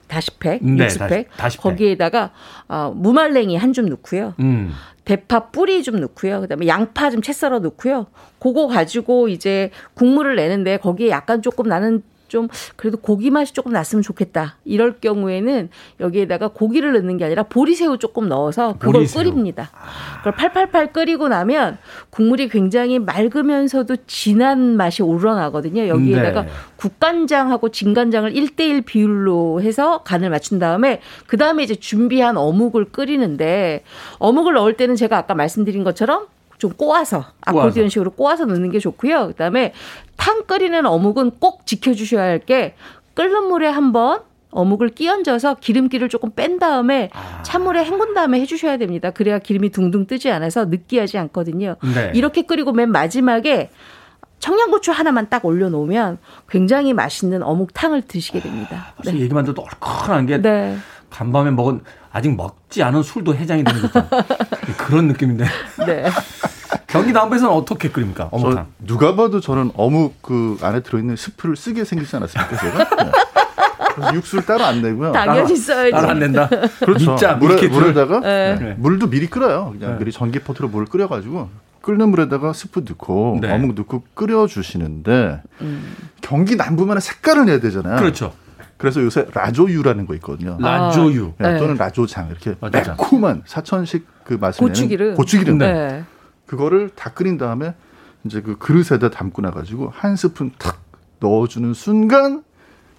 [0.10, 1.30] 다시팩, 네, 육수팩.
[1.38, 2.32] 다시, 거기에다가
[2.68, 4.34] 어, 무말랭이 한 줌 넣고요.
[4.40, 4.74] 음.
[5.06, 6.42] 대파 뿌리 좀 넣고요.
[6.42, 8.08] 그다음에 양파 좀 채 썰어 넣고요.
[8.40, 14.02] 그거 가지고 이제 국물을 내는데 거기에 약간 조금 나는 좀 그래도 고기 맛이 조금 났으면
[14.02, 14.56] 좋겠다.
[14.64, 15.70] 이럴 경우에는
[16.00, 19.24] 여기에다가 고기를 넣는 게 아니라 보리새우 조금 넣어서 그걸 보리새우.
[19.24, 19.72] 끓입니다.
[20.20, 21.78] 그걸 팔팔팔 끓이고 나면
[22.10, 25.88] 국물이 굉장히 맑으면서도 진한 맛이 우러나거든요.
[25.88, 26.50] 여기에다가 네.
[26.78, 33.84] 국간장하고 진간장을 1대1 비율로 해서 간을 맞춘 다음에 그다음에 이제 준비한 어묵을 끓이는데
[34.20, 36.28] 어묵을 넣을 때는 제가 아까 말씀드린 것처럼
[36.60, 39.28] 좀 꼬아서 아코디언식으로 꼬아서 넣는 게 좋고요.
[39.28, 39.74] 그다음에
[40.18, 42.76] 탕 끓이는 어묵은 꼭 지켜주셔야 할 게
[43.16, 47.42] 끓는 물에 한번 어묵을 끼얹어서 기름기를 조금 뺀 다음에 아.
[47.44, 49.12] 찬물에 헹군 다음에 해주셔야 됩니다.
[49.12, 51.76] 그래야 기름이 둥둥 뜨지 않아서 느끼하지 않거든요.
[51.94, 52.12] 네.
[52.16, 53.70] 이렇게 끓이고 맨 마지막에
[54.40, 56.18] 청양고추 하나만 딱 올려놓으면
[56.50, 58.94] 굉장히 맛있는 어묵탕을 드시게 됩니다.
[58.98, 59.20] 아, 네.
[59.20, 60.78] 얘기만 들어도 얼큰한 게 네.
[61.10, 61.82] 간밤에 먹은
[62.12, 64.08] 아직 먹지 않은 술도 해장이 되는 듯한
[64.78, 65.46] 그런 느낌인데.
[65.86, 66.10] 네.
[66.88, 68.30] 경기 남부에서는 어떻게 끓입니까?
[68.32, 68.68] 어묵탕.
[68.80, 73.04] 누가 봐도 저는 어묵 그 안에 들어있는 스프를 쓰게 생기지 않았습니까, 제가?
[73.04, 73.12] 네.
[74.16, 75.12] 육수를 따로 안 내고요.
[75.12, 75.92] 당연히 써야지.
[75.92, 76.48] 따로 안 낸다.
[76.80, 77.12] 그렇죠.
[77.12, 78.56] 밑자, 물에, 물에다가 네.
[78.56, 78.76] 네.
[78.78, 79.74] 물도 미리 끓여요.
[79.78, 80.00] 그냥 네.
[80.00, 81.50] 미리 전기포트로 물을 끓여가지고
[81.82, 83.52] 끓는 물에다가 스프 넣고 네.
[83.52, 85.96] 어묵 넣고 끓여주시는데 음.
[86.22, 87.98] 경기 남부만의 색깔을 내야 되잖아요.
[88.00, 88.34] 그렇죠.
[88.80, 90.58] 그래서 요새 라조유라는 거 있거든요.
[90.58, 92.96] 라조유 네, 또는 라조장 이렇게 라조장.
[92.98, 95.16] 매콤한 사천식 그 맛을 고추기름.
[95.16, 95.58] 고추기름.
[95.58, 96.06] 네.
[96.46, 97.76] 그거를 다 끓인 다음에
[98.24, 100.82] 이제 그 그릇에다 담고 나가지고 한 스푼 탁
[101.20, 102.44] 넣어주는 순간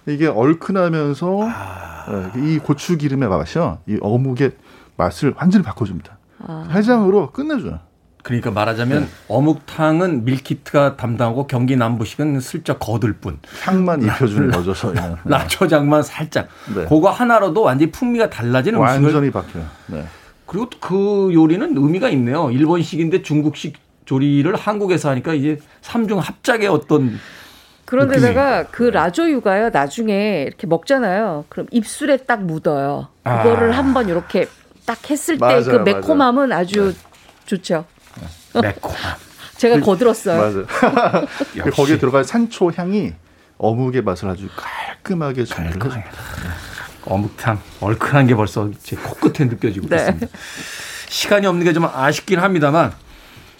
[0.05, 2.31] 이게 얼큰하면서 아.
[2.35, 4.51] 네, 이 고추기름의 맛이요, 이 어묵의
[4.97, 6.19] 맛을 완전히 바꿔줍니다.
[6.45, 6.67] 아.
[6.71, 7.79] 해장으로 끝내줘요.
[8.23, 9.07] 그러니까 말하자면 네.
[9.27, 13.39] 어묵탕은 밀키트가 담당하고 경기 남부식은 슬쩍 거들 뿐.
[13.63, 14.73] 향만 입혀주는 거죠,
[15.25, 16.47] 라초장만 살짝.
[16.75, 16.85] 네.
[16.85, 19.65] 그거 하나로도 완전히 풍미가 달라지는 완전히 바뀌어요.
[19.87, 20.05] 네.
[20.45, 22.51] 그리고 그 요리는 의미가 있네요.
[22.51, 27.17] 일본식인데 중국식 조리를 한국에서 하니까 이제 삼중 합작의 어떤
[27.85, 31.45] 그런데다가 그 라조유가요 나중에 이렇게 먹잖아요.
[31.49, 33.07] 그럼 입술에 딱 묻어요.
[33.23, 33.77] 그거를 아.
[33.77, 34.47] 한번 이렇게
[34.85, 36.51] 딱 했을 때 그 매콤함은.
[36.51, 36.99] 아주 네.
[37.45, 37.85] 좋죠.
[38.59, 38.91] 매콤.
[39.57, 40.37] 제가 그, 거들었어요.
[40.37, 40.65] 맞아요.
[41.73, 43.13] 거기에 들어갈 산초 향이
[43.57, 46.01] 어묵의 맛을 아주 깔끔하게 전해줍니다.
[47.05, 49.95] 어묵탕 얼큰한 게 벌써 제 코끝에 느껴지고 네.
[49.97, 50.27] 있습니다.
[51.09, 52.91] 시간이 없는 게 좀 아쉽긴 합니다만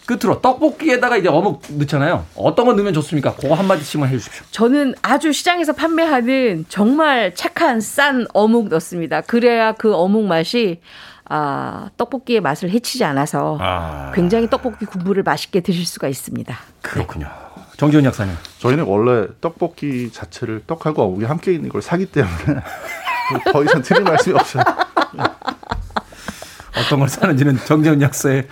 [0.05, 2.25] 끝으로 떡볶이에다가 이제 어묵 넣잖아요.
[2.35, 3.35] 어떤 거 넣으면 좋습니까?
[3.35, 4.43] 그거 한 마디씩만 해주십시오.
[4.51, 9.21] 저는 아주 시장에서 판매하는 정말 착한 싼 어묵 넣습니다.
[9.21, 10.81] 그래야 그 어묵 맛이
[11.34, 14.11] 아, 떡볶이의 맛을 해치지 않아서 아.
[14.13, 16.53] 굉장히 떡볶이 국물을 맛있게 드실 수가 있습니다.
[16.82, 17.27] 그렇군요.
[17.27, 17.63] 네.
[17.77, 18.36] 정지훈 약사님.
[18.59, 22.36] 저희는 원래 떡볶이 자체를 떡하고 어묵이 함께 있는 걸 사기 때문에
[23.49, 24.61] 더 이상 드릴 말씀이 없어요.
[26.77, 28.49] 어떤 걸 사는지는 정지훈 약사의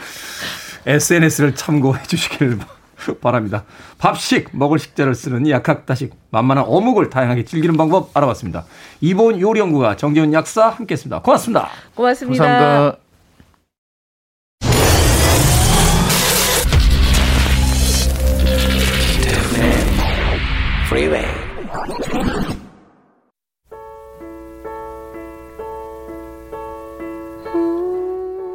[0.85, 2.78] SNS를 참고해 주시길 바랍니다.
[3.97, 8.65] 밥식 먹을 식재를 쓰는 약학다식 만만한 어묵을 다양하게 즐기는 방법 알아봤습니다.
[9.01, 11.21] 이본 요리연구가 정재훈 약사 함께했습니다.
[11.21, 11.69] 고맙습니다.
[11.95, 12.43] 고맙습니다.
[12.43, 12.97] 감사합니다.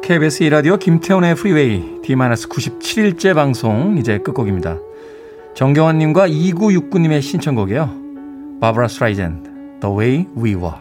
[0.03, 4.77] KBS 이라디오 김태훈의 프리웨이 D-97일째 방송 이제 끝곡입니다.
[5.55, 7.89] 정경환님과 2969님의 신청곡이에요.
[8.61, 9.49] 바브라 스트라이젠드
[9.81, 10.75] The Way We Were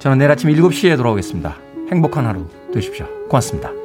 [0.00, 1.56] 저는 내일 아침 7시에 돌아오겠습니다.
[1.92, 3.06] 행복한 하루 되십시오.
[3.28, 3.83] 고맙습니다.